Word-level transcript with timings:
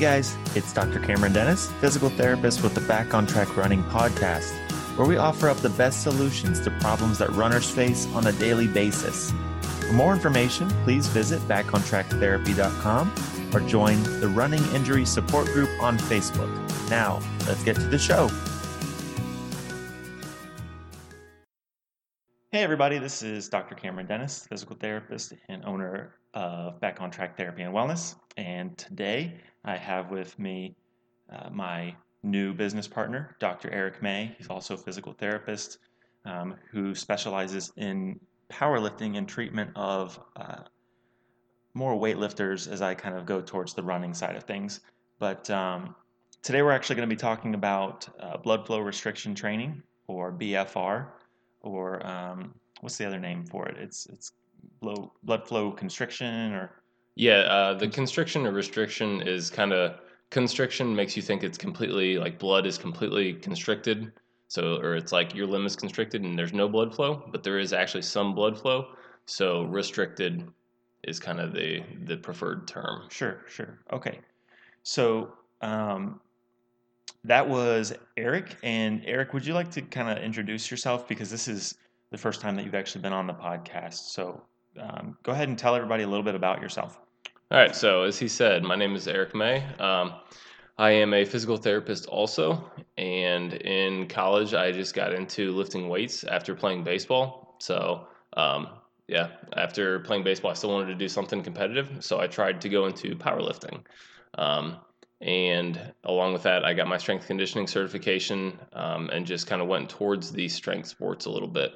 guys, 0.00 0.34
it's 0.54 0.72
Dr. 0.72 0.98
Cameron 0.98 1.34
Dennis, 1.34 1.70
physical 1.72 2.08
therapist 2.08 2.62
with 2.62 2.74
the 2.74 2.80
Back 2.80 3.12
on 3.12 3.26
Track 3.26 3.54
Running 3.54 3.82
podcast, 3.84 4.50
where 4.96 5.06
we 5.06 5.18
offer 5.18 5.46
up 5.46 5.58
the 5.58 5.68
best 5.68 6.02
solutions 6.02 6.58
to 6.62 6.70
problems 6.80 7.18
that 7.18 7.28
runners 7.32 7.68
face 7.68 8.06
on 8.14 8.26
a 8.26 8.32
daily 8.32 8.66
basis. 8.66 9.30
For 9.60 9.92
more 9.92 10.14
information, 10.14 10.70
please 10.84 11.06
visit 11.08 11.38
backontracktherapy.com 11.42 13.14
or 13.52 13.60
join 13.68 14.02
the 14.20 14.28
Running 14.28 14.64
Injury 14.72 15.04
Support 15.04 15.48
Group 15.48 15.68
on 15.82 15.98
Facebook. 15.98 16.48
Now, 16.88 17.20
let's 17.46 17.62
get 17.62 17.76
to 17.76 17.86
the 17.86 17.98
show. 17.98 18.30
Hey, 22.52 22.62
everybody, 22.62 22.98
this 22.98 23.22
is 23.22 23.50
Dr. 23.50 23.74
Cameron 23.74 24.06
Dennis, 24.06 24.46
physical 24.48 24.76
therapist 24.76 25.34
and 25.50 25.62
owner 25.66 26.14
of 26.32 26.80
Back 26.80 27.02
on 27.02 27.10
Track 27.10 27.36
Therapy 27.36 27.62
and 27.62 27.74
Wellness. 27.74 28.14
And 28.36 28.76
today 28.78 29.34
I 29.64 29.76
have 29.76 30.10
with 30.10 30.38
me 30.38 30.74
uh, 31.30 31.50
my 31.50 31.94
new 32.22 32.52
business 32.52 32.88
partner, 32.88 33.36
Dr. 33.40 33.70
Eric 33.70 34.02
May. 34.02 34.34
He's 34.36 34.48
also 34.48 34.74
a 34.74 34.78
physical 34.78 35.12
therapist 35.12 35.78
um, 36.24 36.54
who 36.70 36.94
specializes 36.94 37.72
in 37.76 38.18
powerlifting 38.50 39.16
and 39.16 39.28
treatment 39.28 39.70
of 39.76 40.20
uh, 40.36 40.62
more 41.74 41.94
weightlifters 41.94 42.70
as 42.70 42.82
I 42.82 42.94
kind 42.94 43.16
of 43.16 43.26
go 43.26 43.40
towards 43.40 43.74
the 43.74 43.82
running 43.82 44.12
side 44.12 44.36
of 44.36 44.44
things. 44.44 44.80
But 45.18 45.48
um, 45.50 45.94
today 46.42 46.62
we're 46.62 46.72
actually 46.72 46.96
going 46.96 47.08
to 47.08 47.14
be 47.14 47.20
talking 47.20 47.54
about 47.54 48.08
uh, 48.18 48.36
blood 48.38 48.66
flow 48.66 48.80
restriction 48.80 49.34
training 49.34 49.82
or 50.06 50.32
BFR, 50.32 51.06
or 51.60 52.06
um, 52.06 52.54
what's 52.80 52.96
the 52.96 53.06
other 53.06 53.20
name 53.20 53.44
for 53.44 53.68
it? 53.68 53.76
It's 53.78 54.06
it's 54.06 54.32
blood 54.80 55.08
blood 55.22 55.46
flow 55.46 55.70
constriction 55.70 56.52
or 56.52 56.79
yeah, 57.14 57.40
uh, 57.40 57.74
the 57.74 57.88
constriction 57.88 58.46
or 58.46 58.52
restriction 58.52 59.22
is 59.22 59.50
kind 59.50 59.72
of 59.72 60.00
constriction 60.30 60.94
makes 60.94 61.16
you 61.16 61.22
think 61.22 61.42
it's 61.42 61.58
completely 61.58 62.18
like 62.18 62.38
blood 62.38 62.66
is 62.66 62.78
completely 62.78 63.34
constricted. 63.34 64.12
So, 64.48 64.76
or 64.76 64.96
it's 64.96 65.12
like 65.12 65.34
your 65.34 65.46
limb 65.46 65.66
is 65.66 65.76
constricted 65.76 66.22
and 66.22 66.38
there's 66.38 66.52
no 66.52 66.68
blood 66.68 66.94
flow, 66.94 67.28
but 67.30 67.44
there 67.44 67.58
is 67.58 67.72
actually 67.72 68.02
some 68.02 68.34
blood 68.34 68.58
flow. 68.58 68.88
So, 69.26 69.62
restricted 69.64 70.48
is 71.04 71.20
kind 71.20 71.40
of 71.40 71.52
the 71.52 71.82
the 72.04 72.16
preferred 72.16 72.66
term. 72.66 73.08
Sure, 73.10 73.42
sure. 73.48 73.78
Okay. 73.92 74.20
So, 74.82 75.32
um, 75.62 76.20
that 77.24 77.48
was 77.48 77.92
Eric. 78.16 78.56
And 78.62 79.02
Eric, 79.04 79.34
would 79.34 79.46
you 79.46 79.54
like 79.54 79.70
to 79.72 79.82
kind 79.82 80.08
of 80.08 80.24
introduce 80.24 80.70
yourself 80.70 81.06
because 81.06 81.30
this 81.30 81.48
is 81.48 81.76
the 82.10 82.18
first 82.18 82.40
time 82.40 82.56
that 82.56 82.64
you've 82.64 82.74
actually 82.74 83.02
been 83.02 83.12
on 83.12 83.26
the 83.26 83.34
podcast. 83.34 84.10
So, 84.10 84.42
um, 84.78 85.16
go 85.22 85.32
ahead 85.32 85.48
and 85.48 85.58
tell 85.58 85.74
everybody 85.74 86.02
a 86.02 86.06
little 86.06 86.24
bit 86.24 86.34
about 86.34 86.60
yourself. 86.60 86.98
All 87.50 87.58
right. 87.58 87.74
So, 87.74 88.02
as 88.02 88.18
he 88.18 88.28
said, 88.28 88.62
my 88.62 88.76
name 88.76 88.94
is 88.94 89.08
Eric 89.08 89.34
May. 89.34 89.64
Um, 89.78 90.14
I 90.78 90.92
am 90.92 91.12
a 91.12 91.24
physical 91.24 91.56
therapist 91.56 92.06
also. 92.06 92.70
And 92.96 93.54
in 93.54 94.06
college, 94.06 94.54
I 94.54 94.70
just 94.72 94.94
got 94.94 95.12
into 95.12 95.52
lifting 95.52 95.88
weights 95.88 96.24
after 96.24 96.54
playing 96.54 96.84
baseball. 96.84 97.56
So, 97.58 98.06
um, 98.36 98.68
yeah, 99.08 99.30
after 99.56 99.98
playing 100.00 100.22
baseball, 100.22 100.52
I 100.52 100.54
still 100.54 100.70
wanted 100.70 100.86
to 100.86 100.94
do 100.94 101.08
something 101.08 101.42
competitive. 101.42 102.04
So, 102.04 102.20
I 102.20 102.28
tried 102.28 102.60
to 102.60 102.68
go 102.68 102.86
into 102.86 103.16
powerlifting. 103.16 103.82
Um, 104.38 104.76
and 105.20 105.92
along 106.04 106.32
with 106.32 106.44
that, 106.44 106.64
I 106.64 106.72
got 106.72 106.88
my 106.88 106.96
strength 106.96 107.26
conditioning 107.26 107.66
certification 107.66 108.58
um, 108.72 109.10
and 109.10 109.26
just 109.26 109.46
kind 109.46 109.60
of 109.60 109.68
went 109.68 109.90
towards 109.90 110.32
the 110.32 110.48
strength 110.48 110.88
sports 110.88 111.26
a 111.26 111.30
little 111.30 111.48
bit. 111.48 111.72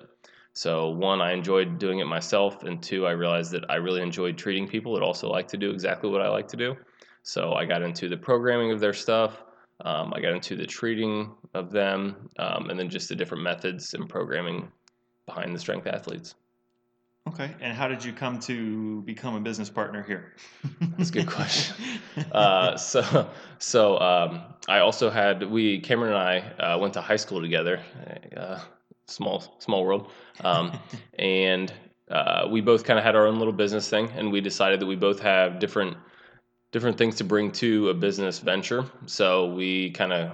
So, 0.55 0.91
one, 0.91 1.21
I 1.21 1.33
enjoyed 1.33 1.79
doing 1.79 1.99
it 1.99 2.07
myself, 2.07 2.63
and 2.63 2.81
two, 2.81 3.07
I 3.07 3.11
realized 3.11 3.51
that 3.53 3.69
I 3.69 3.75
really 3.75 4.03
enjoyed 4.03 4.39
treating 4.39 4.69
people 4.69 4.95
that 4.95 5.03
also 5.03 5.29
like 5.29 5.49
to 5.49 5.57
do 5.57 5.71
exactly 5.71 6.09
what 6.09 6.21
I 6.21 6.29
like 6.29 6.47
to 6.49 6.57
do. 6.57 6.77
So, 7.23 7.55
I 7.55 7.65
got 7.65 7.83
into 7.83 8.09
the 8.09 8.17
programming 8.17 8.71
of 8.71 8.79
their 8.79 8.93
stuff, 8.93 9.43
um, 9.81 10.13
I 10.15 10.21
got 10.21 10.33
into 10.33 10.55
the 10.55 10.67
treating 10.67 11.35
of 11.55 11.73
them, 11.73 12.29
um, 12.39 12.71
and 12.71 12.79
then 12.79 12.89
just 12.89 13.09
the 13.09 13.17
different 13.17 13.43
methods 13.43 13.95
and 13.95 14.09
programming 14.09 14.71
behind 15.27 15.55
the 15.55 15.59
strength 15.59 15.87
athletes. 15.87 16.37
Okay, 17.27 17.55
and 17.61 17.75
how 17.77 17.89
did 17.89 18.05
you 18.05 18.13
come 18.13 18.39
to 18.41 19.01
become 19.03 19.35
a 19.35 19.41
business 19.41 19.71
partner 19.71 20.03
here? 20.03 20.35
That's 20.97 21.09
a 21.11 21.13
good 21.13 21.27
question. 21.27 21.77
Uh, 22.31 22.77
so, 22.77 23.29
so 23.59 23.99
um, 23.99 24.41
I 24.69 24.79
also 24.79 25.11
had 25.11 25.43
we 25.51 25.81
Cameron 25.81 26.13
and 26.13 26.23
I 26.61 26.63
uh, 26.63 26.79
went 26.79 26.95
to 26.95 27.01
high 27.01 27.17
school 27.17 27.41
together. 27.41 27.81
Uh, 28.37 28.61
small 29.07 29.57
small 29.59 29.85
world. 29.85 30.11
Um, 30.41 30.77
and 31.17 31.73
uh, 32.11 32.49
we 32.51 32.61
both 32.61 32.83
kind 32.83 32.99
of 32.99 33.05
had 33.05 33.15
our 33.15 33.29
own 33.29 33.39
little 33.39 33.53
business 33.53 33.89
thing 33.89 34.11
and 34.17 34.33
we 34.33 34.41
decided 34.41 34.81
that 34.81 34.87
we 34.87 34.97
both 34.97 35.21
have 35.21 35.61
different 35.61 35.97
different 36.73 36.99
things 36.99 37.15
to 37.17 37.25
bring 37.25 37.53
to 37.53 37.91
a 37.91 37.95
business 37.95 38.41
venture. 38.41 38.85
So 39.07 39.55
we 39.55 39.91
kind 39.93 40.13
of 40.13 40.33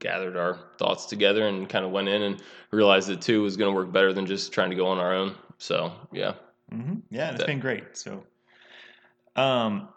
gathered 0.00 0.36
our 0.36 0.58
thoughts 0.76 1.06
together 1.06 1.48
and 1.48 1.66
kind 1.66 1.82
of 1.86 1.90
went 1.92 2.08
in 2.08 2.22
and 2.22 2.42
realized 2.72 3.08
that 3.08 3.22
two 3.22 3.42
was 3.42 3.56
going 3.56 3.72
to 3.72 3.74
work 3.74 3.90
better 3.90 4.12
than 4.12 4.26
just 4.26 4.52
trying 4.52 4.68
to 4.68 4.76
go 4.76 4.86
on 4.86 4.98
our 4.98 5.14
own. 5.14 5.34
So 5.56 5.92
yeah. 6.12 6.34
Mm-hmm. 6.72 6.96
yeah 7.10 7.30
it's 7.30 7.38
that. 7.38 7.46
been 7.46 7.60
great. 7.60 7.96
So 7.96 8.22
um 9.36 9.88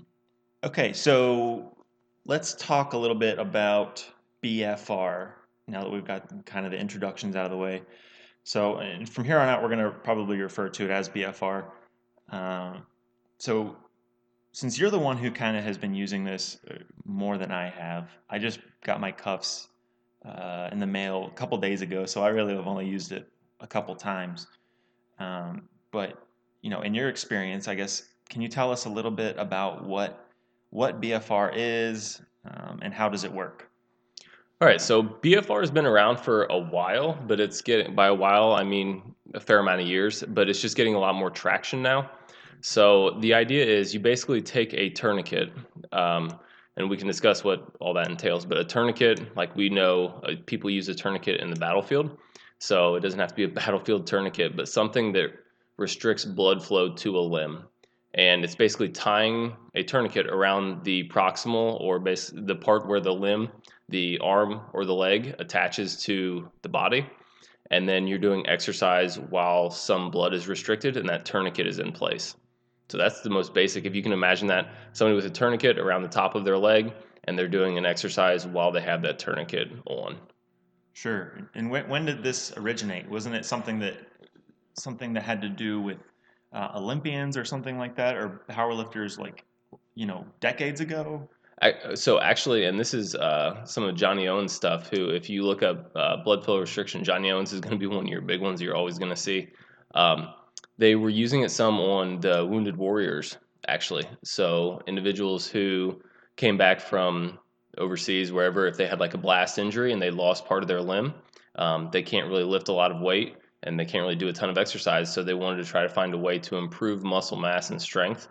okay 0.64 0.92
so 0.92 1.76
let's 2.26 2.54
talk 2.54 2.92
a 2.92 2.98
little 2.98 3.16
bit 3.16 3.38
about 3.38 4.06
bfr 4.42 5.30
now 5.66 5.82
that 5.82 5.90
we've 5.90 6.04
got 6.04 6.44
kind 6.44 6.66
of 6.66 6.72
the 6.72 6.78
introductions 6.78 7.36
out 7.36 7.44
of 7.44 7.50
the 7.50 7.56
way. 7.56 7.82
So 8.44 8.80
from 9.06 9.24
here 9.24 9.38
on 9.38 9.48
out, 9.48 9.62
we're 9.62 9.68
going 9.68 9.84
to 9.84 9.90
probably 9.90 10.38
refer 10.38 10.68
to 10.68 10.84
it 10.84 10.90
as 10.90 11.08
BFR. 11.08 11.64
Um, 12.30 12.82
so 13.38 13.76
since 14.52 14.78
you're 14.78 14.90
the 14.90 14.98
one 14.98 15.16
who 15.16 15.30
kind 15.30 15.56
of 15.56 15.64
has 15.64 15.78
been 15.78 15.94
using 15.94 16.24
this 16.24 16.58
uh, 16.70 16.74
more 17.04 17.38
than 17.38 17.50
I 17.50 17.70
have, 17.70 18.10
I 18.28 18.38
just 18.38 18.60
got 18.84 19.00
my 19.00 19.12
cuffs 19.12 19.68
uh, 20.24 20.68
in 20.72 20.78
the 20.78 20.86
mail 20.86 21.26
a 21.26 21.34
couple 21.34 21.56
days 21.58 21.82
ago, 21.82 22.06
so 22.06 22.22
I 22.22 22.28
really 22.28 22.54
have 22.54 22.66
only 22.66 22.86
used 22.86 23.12
it 23.12 23.28
a 23.60 23.66
couple 23.66 23.94
times. 23.96 24.46
Um, 25.18 25.68
but 25.90 26.26
you 26.60 26.70
know, 26.70 26.82
in 26.82 26.94
your 26.94 27.08
experience, 27.08 27.66
I 27.66 27.74
guess, 27.74 28.04
can 28.28 28.42
you 28.42 28.48
tell 28.48 28.70
us 28.70 28.84
a 28.84 28.88
little 28.88 29.10
bit 29.10 29.36
about 29.38 29.84
what 29.84 30.28
what 30.70 31.00
BFR 31.02 31.52
is 31.54 32.22
um, 32.46 32.78
and 32.82 32.94
how 32.94 33.08
does 33.08 33.24
it 33.24 33.32
work? 33.32 33.68
All 34.62 34.68
right, 34.68 34.80
so 34.80 35.02
BFR 35.02 35.58
has 35.58 35.72
been 35.72 35.86
around 35.86 36.20
for 36.20 36.44
a 36.44 36.56
while, 36.56 37.18
but 37.26 37.40
it's 37.40 37.60
getting 37.60 37.96
by 37.96 38.06
a 38.06 38.14
while 38.14 38.52
I 38.52 38.62
mean 38.62 39.02
a 39.34 39.40
fair 39.40 39.58
amount 39.58 39.80
of 39.80 39.88
years, 39.88 40.22
but 40.22 40.48
it's 40.48 40.60
just 40.60 40.76
getting 40.76 40.94
a 40.94 41.00
lot 41.00 41.16
more 41.16 41.30
traction 41.30 41.82
now. 41.82 42.08
So 42.60 43.18
the 43.18 43.34
idea 43.34 43.66
is 43.66 43.92
you 43.92 43.98
basically 43.98 44.40
take 44.40 44.72
a 44.74 44.88
tourniquet, 44.90 45.50
um, 45.90 46.38
and 46.76 46.88
we 46.88 46.96
can 46.96 47.08
discuss 47.08 47.42
what 47.42 47.74
all 47.80 47.92
that 47.94 48.08
entails. 48.08 48.46
But 48.46 48.56
a 48.56 48.64
tourniquet, 48.64 49.36
like 49.36 49.56
we 49.56 49.68
know, 49.68 50.22
uh, 50.22 50.34
people 50.46 50.70
use 50.70 50.88
a 50.88 50.94
tourniquet 50.94 51.40
in 51.40 51.50
the 51.50 51.56
battlefield, 51.58 52.16
so 52.60 52.94
it 52.94 53.00
doesn't 53.00 53.18
have 53.18 53.30
to 53.30 53.34
be 53.34 53.42
a 53.42 53.48
battlefield 53.62 54.06
tourniquet, 54.06 54.54
but 54.54 54.68
something 54.68 55.10
that 55.14 55.32
restricts 55.76 56.24
blood 56.24 56.64
flow 56.64 56.94
to 56.94 57.18
a 57.18 57.18
limb 57.18 57.64
and 58.14 58.44
it's 58.44 58.54
basically 58.54 58.88
tying 58.88 59.56
a 59.74 59.82
tourniquet 59.82 60.26
around 60.26 60.84
the 60.84 61.08
proximal 61.08 61.80
or 61.80 61.98
the 61.98 62.54
part 62.54 62.86
where 62.86 63.00
the 63.00 63.12
limb, 63.12 63.48
the 63.88 64.18
arm 64.20 64.60
or 64.72 64.84
the 64.84 64.94
leg 64.94 65.34
attaches 65.38 66.02
to 66.04 66.48
the 66.62 66.68
body. 66.68 67.06
And 67.70 67.88
then 67.88 68.06
you're 68.06 68.18
doing 68.18 68.46
exercise 68.48 69.18
while 69.18 69.70
some 69.70 70.10
blood 70.10 70.34
is 70.34 70.48
restricted 70.48 70.96
and 70.96 71.08
that 71.08 71.24
tourniquet 71.24 71.66
is 71.66 71.78
in 71.78 71.92
place. 71.92 72.34
So 72.88 72.98
that's 72.98 73.22
the 73.22 73.30
most 73.30 73.54
basic. 73.54 73.86
If 73.86 73.94
you 73.94 74.02
can 74.02 74.12
imagine 74.12 74.48
that 74.48 74.68
somebody 74.92 75.16
with 75.16 75.24
a 75.24 75.30
tourniquet 75.30 75.78
around 75.78 76.02
the 76.02 76.08
top 76.08 76.34
of 76.34 76.44
their 76.44 76.58
leg 76.58 76.92
and 77.24 77.38
they're 77.38 77.48
doing 77.48 77.78
an 77.78 77.86
exercise 77.86 78.46
while 78.46 78.72
they 78.72 78.82
have 78.82 79.02
that 79.02 79.18
tourniquet 79.18 79.68
on. 79.86 80.18
Sure. 80.92 81.48
And 81.54 81.70
when, 81.70 81.88
when 81.88 82.04
did 82.04 82.22
this 82.22 82.52
originate? 82.56 83.08
Wasn't 83.08 83.34
it 83.34 83.44
something 83.44 83.78
that 83.78 83.94
something 84.74 85.12
that 85.12 85.22
had 85.22 85.42
to 85.42 85.48
do 85.48 85.80
with 85.80 85.98
uh, 86.52 86.68
Olympians 86.76 87.36
or 87.36 87.44
something 87.44 87.78
like 87.78 87.96
that, 87.96 88.16
or 88.16 88.42
powerlifters 88.50 89.18
like 89.18 89.44
you 89.94 90.06
know 90.06 90.26
decades 90.40 90.80
ago? 90.80 91.28
I, 91.62 91.94
so 91.94 92.20
actually, 92.20 92.64
and 92.64 92.78
this 92.78 92.92
is 92.92 93.14
uh, 93.14 93.64
some 93.64 93.84
of 93.84 93.94
Johnny 93.94 94.26
Owens 94.26 94.52
stuff. 94.52 94.88
Who, 94.88 95.10
if 95.10 95.30
you 95.30 95.44
look 95.44 95.62
up 95.62 95.92
uh, 95.94 96.16
blood 96.24 96.44
flow 96.44 96.58
restriction, 96.58 97.04
Johnny 97.04 97.30
Owens 97.30 97.52
is 97.52 97.60
going 97.60 97.70
to 97.70 97.78
be 97.78 97.86
one 97.86 98.04
of 98.04 98.10
your 98.10 98.20
big 98.20 98.40
ones. 98.40 98.60
You're 98.60 98.74
always 98.74 98.98
going 98.98 99.10
to 99.10 99.16
see. 99.16 99.48
Um, 99.94 100.34
they 100.76 100.96
were 100.96 101.08
using 101.08 101.42
it 101.42 101.50
some 101.50 101.78
on 101.78 102.20
the 102.20 102.44
wounded 102.44 102.76
warriors, 102.76 103.38
actually. 103.68 104.04
So 104.24 104.80
individuals 104.88 105.46
who 105.46 106.02
came 106.36 106.58
back 106.58 106.80
from 106.80 107.38
overseas, 107.78 108.32
wherever, 108.32 108.66
if 108.66 108.76
they 108.76 108.86
had 108.86 108.98
like 108.98 109.14
a 109.14 109.18
blast 109.18 109.58
injury 109.58 109.92
and 109.92 110.02
they 110.02 110.10
lost 110.10 110.46
part 110.46 110.64
of 110.64 110.68
their 110.68 110.82
limb, 110.82 111.14
um, 111.54 111.90
they 111.92 112.02
can't 112.02 112.26
really 112.26 112.42
lift 112.42 112.68
a 112.68 112.72
lot 112.72 112.90
of 112.90 113.00
weight 113.00 113.36
and 113.62 113.78
they 113.78 113.84
can't 113.84 114.02
really 114.02 114.16
do 114.16 114.26
a 114.26 114.32
ton 114.32 114.50
of 114.50 114.58
exercise. 114.58 115.12
So 115.14 115.22
they 115.22 115.34
wanted 115.34 115.64
to 115.64 115.70
try 115.70 115.82
to 115.82 115.88
find 115.88 116.12
a 116.12 116.18
way 116.18 116.40
to 116.40 116.56
improve 116.56 117.04
muscle 117.04 117.36
mass 117.36 117.70
and 117.70 117.80
strength 117.80 118.26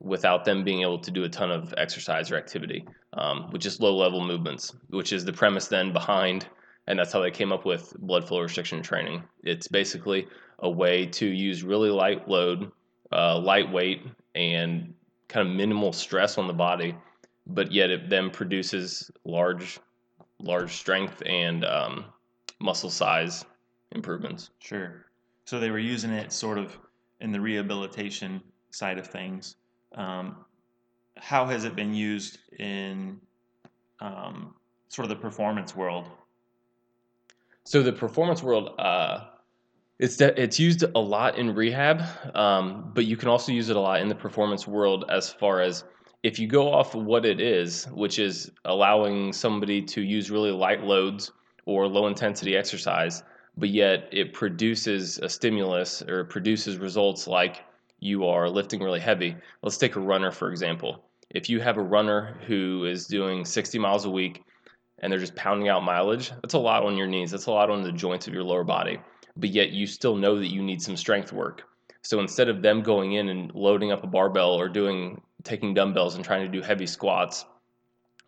without 0.00 0.44
them 0.44 0.64
being 0.64 0.80
able 0.82 0.98
to 0.98 1.10
do 1.10 1.24
a 1.24 1.28
ton 1.28 1.50
of 1.50 1.74
exercise 1.76 2.30
or 2.30 2.36
activity, 2.36 2.84
um, 3.12 3.50
with 3.52 3.60
just 3.60 3.80
low 3.80 3.94
level 3.94 4.24
movements, 4.24 4.74
which 4.88 5.12
is 5.12 5.24
the 5.24 5.32
premise 5.32 5.68
then 5.68 5.92
behind, 5.92 6.46
and 6.86 6.98
that's 6.98 7.12
how 7.12 7.20
they 7.20 7.30
came 7.30 7.52
up 7.52 7.64
with 7.64 7.94
blood 7.98 8.26
flow 8.26 8.40
restriction 8.40 8.82
training. 8.82 9.22
It's 9.44 9.68
basically 9.68 10.26
a 10.60 10.70
way 10.70 11.06
to 11.06 11.26
use 11.26 11.62
really 11.62 11.90
light 11.90 12.28
load, 12.28 12.72
uh, 13.12 13.38
lightweight, 13.38 14.06
and 14.34 14.94
kind 15.28 15.46
of 15.46 15.54
minimal 15.54 15.92
stress 15.92 16.38
on 16.38 16.46
the 16.46 16.52
body, 16.52 16.94
but 17.46 17.70
yet 17.70 17.90
it 17.90 18.08
then 18.08 18.30
produces 18.30 19.10
large, 19.24 19.78
large 20.40 20.72
strength 20.72 21.22
and 21.26 21.64
um, 21.64 22.06
muscle 22.58 22.90
size 22.90 23.44
improvements. 23.92 24.50
Sure. 24.60 25.06
So 25.44 25.58
they 25.58 25.70
were 25.70 25.78
using 25.78 26.10
it 26.10 26.32
sort 26.32 26.58
of 26.58 26.78
in 27.20 27.32
the 27.32 27.40
rehabilitation 27.40 28.40
side 28.70 28.98
of 28.98 29.06
things. 29.06 29.56
Um, 29.94 30.44
how 31.16 31.46
has 31.46 31.64
it 31.64 31.76
been 31.76 31.94
used 31.94 32.38
in 32.58 33.20
um, 34.00 34.54
sort 34.88 35.04
of 35.04 35.10
the 35.10 35.20
performance 35.22 35.74
world? 35.74 36.08
So 37.64 37.82
the 37.82 37.92
performance 37.92 38.42
world, 38.42 38.74
uh, 38.78 39.26
it's 39.98 40.16
de- 40.16 40.40
it's 40.40 40.58
used 40.58 40.82
a 40.82 40.98
lot 40.98 41.38
in 41.38 41.54
rehab, 41.54 42.02
um, 42.34 42.90
but 42.94 43.04
you 43.04 43.16
can 43.16 43.28
also 43.28 43.52
use 43.52 43.68
it 43.68 43.76
a 43.76 43.80
lot 43.80 44.00
in 44.00 44.08
the 44.08 44.14
performance 44.14 44.66
world 44.66 45.04
as 45.10 45.30
far 45.30 45.60
as 45.60 45.84
if 46.22 46.38
you 46.38 46.46
go 46.46 46.72
off 46.72 46.94
of 46.94 47.04
what 47.04 47.24
it 47.24 47.40
is, 47.40 47.84
which 47.92 48.18
is 48.18 48.50
allowing 48.64 49.32
somebody 49.32 49.82
to 49.82 50.02
use 50.02 50.30
really 50.30 50.50
light 50.50 50.82
loads 50.82 51.32
or 51.66 51.86
low 51.86 52.06
intensity 52.06 52.56
exercise, 52.56 53.22
but 53.56 53.68
yet 53.68 54.08
it 54.10 54.32
produces 54.32 55.18
a 55.18 55.28
stimulus 55.28 56.02
or 56.02 56.24
produces 56.24 56.78
results 56.78 57.26
like 57.26 57.62
you 58.00 58.26
are 58.26 58.48
lifting 58.48 58.82
really 58.82 59.00
heavy. 59.00 59.36
Let's 59.62 59.76
take 59.76 59.96
a 59.96 60.00
runner, 60.00 60.30
for 60.30 60.50
example. 60.50 61.04
If 61.30 61.48
you 61.48 61.60
have 61.60 61.76
a 61.76 61.82
runner 61.82 62.38
who 62.46 62.86
is 62.86 63.06
doing 63.06 63.44
60 63.44 63.78
miles 63.78 64.06
a 64.06 64.10
week 64.10 64.42
and 64.98 65.12
they're 65.12 65.20
just 65.20 65.36
pounding 65.36 65.68
out 65.68 65.84
mileage, 65.84 66.30
that's 66.42 66.54
a 66.54 66.58
lot 66.58 66.84
on 66.84 66.96
your 66.96 67.06
knees, 67.06 67.30
that's 67.30 67.46
a 67.46 67.52
lot 67.52 67.70
on 67.70 67.82
the 67.82 67.92
joints 67.92 68.26
of 68.26 68.34
your 68.34 68.42
lower 68.42 68.64
body, 68.64 68.98
but 69.36 69.50
yet 69.50 69.70
you 69.70 69.86
still 69.86 70.16
know 70.16 70.38
that 70.38 70.48
you 70.48 70.62
need 70.62 70.82
some 70.82 70.96
strength 70.96 71.32
work. 71.32 71.62
So 72.02 72.18
instead 72.20 72.48
of 72.48 72.62
them 72.62 72.82
going 72.82 73.12
in 73.12 73.28
and 73.28 73.54
loading 73.54 73.92
up 73.92 74.02
a 74.02 74.06
barbell 74.06 74.54
or 74.54 74.68
doing 74.68 75.20
taking 75.44 75.74
dumbbells 75.74 76.16
and 76.16 76.24
trying 76.24 76.44
to 76.44 76.52
do 76.52 76.62
heavy 76.62 76.86
squats 76.86 77.44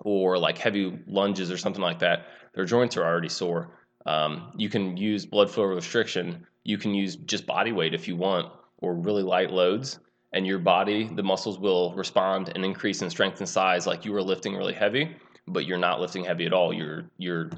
or 0.00 0.38
like 0.38 0.58
heavy 0.58 0.98
lunges 1.06 1.50
or 1.50 1.56
something 1.56 1.82
like 1.82 2.00
that, 2.00 2.26
their 2.54 2.66
joints 2.66 2.96
are 2.96 3.04
already 3.04 3.30
sore. 3.30 3.78
Um, 4.04 4.52
you 4.56 4.68
can 4.68 4.96
use 4.96 5.24
blood 5.24 5.50
flow 5.50 5.64
restriction. 5.64 6.46
You 6.64 6.76
can 6.76 6.92
use 6.92 7.16
just 7.16 7.46
body 7.46 7.72
weight 7.72 7.94
if 7.94 8.08
you 8.08 8.16
want, 8.16 8.52
or 8.82 8.94
really 8.94 9.22
light 9.22 9.50
loads, 9.50 9.98
and 10.32 10.46
your 10.46 10.58
body, 10.58 11.08
the 11.14 11.22
muscles 11.22 11.58
will 11.58 11.94
respond 11.94 12.52
and 12.54 12.64
increase 12.64 13.02
in 13.02 13.10
strength 13.10 13.38
and 13.40 13.48
size 13.48 13.86
like 13.86 14.04
you 14.04 14.12
were 14.12 14.22
lifting 14.22 14.54
really 14.56 14.72
heavy, 14.74 15.16
but 15.46 15.66
you're 15.66 15.78
not 15.78 16.00
lifting 16.00 16.24
heavy 16.24 16.46
at 16.46 16.52
all. 16.52 16.72
You're 16.72 17.04
you're 17.18 17.50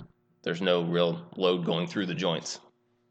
there's 0.42 0.60
no 0.60 0.82
real 0.82 1.26
load 1.36 1.64
going 1.64 1.86
through 1.86 2.06
the 2.06 2.14
joints. 2.14 2.60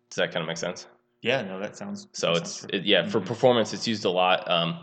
Does 0.10 0.18
that 0.18 0.32
kind 0.32 0.44
of 0.44 0.48
make 0.48 0.58
sense? 0.58 0.88
Yeah, 1.22 1.42
no, 1.42 1.60
that 1.60 1.76
sounds. 1.76 2.08
So 2.12 2.34
that 2.34 2.42
it's 2.44 2.60
sounds 2.60 2.74
it, 2.74 2.84
yeah 2.86 3.08
for 3.08 3.20
Mhm. 3.20 3.26
performance 3.26 3.74
it's 3.74 3.88
used 3.88 4.06
a 4.06 4.10
lot. 4.10 4.50
Um, 4.50 4.80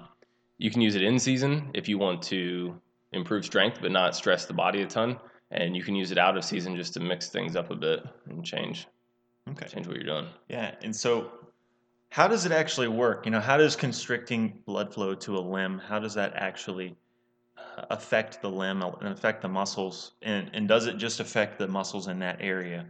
you 0.59 0.71
can 0.71 0.81
use 0.81 0.95
it 0.95 1.03
in 1.03 1.19
season 1.19 1.71
if 1.75 1.89
you 1.89 1.99
want 1.99 2.23
to 2.25 2.81
improve 3.13 3.45
strength 3.45 3.79
but 3.81 3.91
not 3.93 4.15
stress 4.17 4.47
the 4.47 4.53
body 4.53 4.83
a 4.83 4.87
ton, 4.87 5.19
and 5.51 5.77
you 5.77 5.83
can 5.83 5.95
use 5.95 6.11
it 6.11 6.19
out 6.19 6.37
of 6.37 6.45
season 6.45 6.77
just 6.77 6.95
to 6.95 7.01
mix 7.01 7.29
things 7.29 7.55
up 7.57 7.71
a 7.71 7.77
bit 7.77 8.01
and 8.29 8.45
change 8.45 8.87
okay. 9.51 9.67
change 9.67 9.87
what 9.87 9.97
you're 9.97 10.07
doing. 10.07 10.27
Yeah, 10.49 10.75
and 10.83 10.95
so 10.95 11.31
how 12.11 12.27
does 12.27 12.45
it 12.45 12.53
actually 12.53 12.89
work? 12.89 13.25
You 13.25 13.31
know, 13.31 13.41
how 13.41 13.57
does 13.57 13.77
constricting 13.77 14.59
blood 14.67 14.93
flow 14.93 15.15
to 15.15 15.37
a 15.37 15.41
limb? 15.41 15.79
How 15.79 15.99
does 15.99 16.15
that 16.15 16.33
actually 16.35 16.97
uh, 17.57 17.87
affect 17.91 18.43
the 18.43 18.51
limb 18.51 18.83
and 18.83 19.09
affect 19.09 19.43
the 19.43 19.49
muscles? 19.49 20.13
And 20.23 20.51
and 20.53 20.69
does 20.69 20.87
it 20.87 20.97
just 20.97 21.21
affect 21.21 21.59
the 21.59 21.69
muscles 21.69 22.09
in 22.09 22.19
that 22.19 22.39
area? 22.41 22.87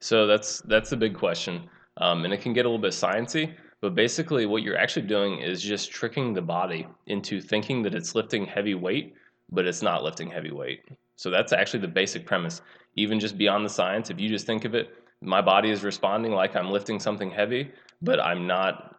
So 0.00 0.26
that's 0.26 0.60
that's 0.62 0.90
the 0.90 0.96
big 0.96 1.14
question, 1.14 1.68
um, 1.96 2.24
and 2.24 2.34
it 2.34 2.40
can 2.40 2.52
get 2.52 2.66
a 2.66 2.68
little 2.68 2.82
bit 2.82 2.92
sciency. 2.92 3.54
But 3.80 3.94
basically, 3.94 4.46
what 4.46 4.62
you're 4.62 4.78
actually 4.78 5.06
doing 5.06 5.38
is 5.38 5.62
just 5.62 5.90
tricking 5.90 6.34
the 6.34 6.42
body 6.42 6.86
into 7.06 7.40
thinking 7.40 7.82
that 7.82 7.94
it's 7.94 8.14
lifting 8.14 8.46
heavy 8.46 8.74
weight, 8.74 9.14
but 9.50 9.66
it's 9.66 9.82
not 9.82 10.02
lifting 10.04 10.30
heavy 10.30 10.52
weight. 10.52 10.84
So 11.16 11.30
that's 11.30 11.52
actually 11.52 11.80
the 11.80 11.88
basic 11.88 12.26
premise. 12.26 12.62
Even 12.96 13.18
just 13.18 13.38
beyond 13.38 13.64
the 13.64 13.70
science, 13.70 14.10
if 14.10 14.20
you 14.20 14.28
just 14.28 14.46
think 14.46 14.64
of 14.64 14.74
it, 14.74 15.01
my 15.22 15.40
body 15.40 15.70
is 15.70 15.82
responding 15.82 16.32
like 16.32 16.56
I'm 16.56 16.70
lifting 16.70 16.98
something 17.00 17.30
heavy, 17.30 17.70
but 18.02 18.20
I'm 18.20 18.46
not. 18.46 18.96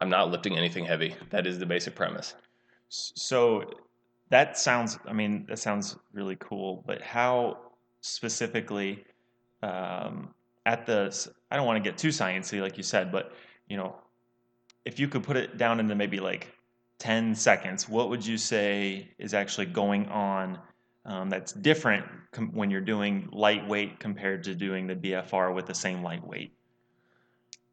I'm 0.00 0.08
not 0.08 0.30
lifting 0.30 0.56
anything 0.56 0.84
heavy. 0.84 1.16
That 1.30 1.44
is 1.46 1.58
the 1.58 1.66
basic 1.66 1.94
premise. 1.94 2.34
So 2.88 3.64
that 4.30 4.58
sounds. 4.58 4.98
I 5.06 5.12
mean, 5.12 5.44
that 5.48 5.58
sounds 5.58 5.96
really 6.12 6.36
cool. 6.40 6.82
But 6.86 7.02
how 7.02 7.58
specifically 8.00 9.04
um, 9.62 10.34
at 10.66 10.86
the? 10.86 11.14
I 11.50 11.56
don't 11.56 11.66
want 11.66 11.82
to 11.82 11.88
get 11.88 11.98
too 11.98 12.08
sciencey, 12.08 12.60
like 12.60 12.76
you 12.76 12.82
said, 12.82 13.12
but 13.12 13.32
you 13.68 13.76
know, 13.76 13.96
if 14.84 14.98
you 14.98 15.08
could 15.08 15.22
put 15.22 15.36
it 15.36 15.58
down 15.58 15.80
into 15.80 15.94
maybe 15.94 16.20
like 16.20 16.48
10 16.98 17.34
seconds, 17.34 17.88
what 17.88 18.08
would 18.08 18.24
you 18.24 18.38
say 18.38 19.08
is 19.18 19.34
actually 19.34 19.66
going 19.66 20.06
on 20.06 20.58
um, 21.08 21.30
that's 21.30 21.52
different 21.52 22.04
com- 22.32 22.52
when 22.52 22.70
you're 22.70 22.80
doing 22.80 23.28
lightweight 23.32 23.98
compared 23.98 24.44
to 24.44 24.54
doing 24.54 24.86
the 24.86 24.94
BFR 24.94 25.54
with 25.54 25.66
the 25.66 25.74
same 25.74 26.02
lightweight? 26.02 26.52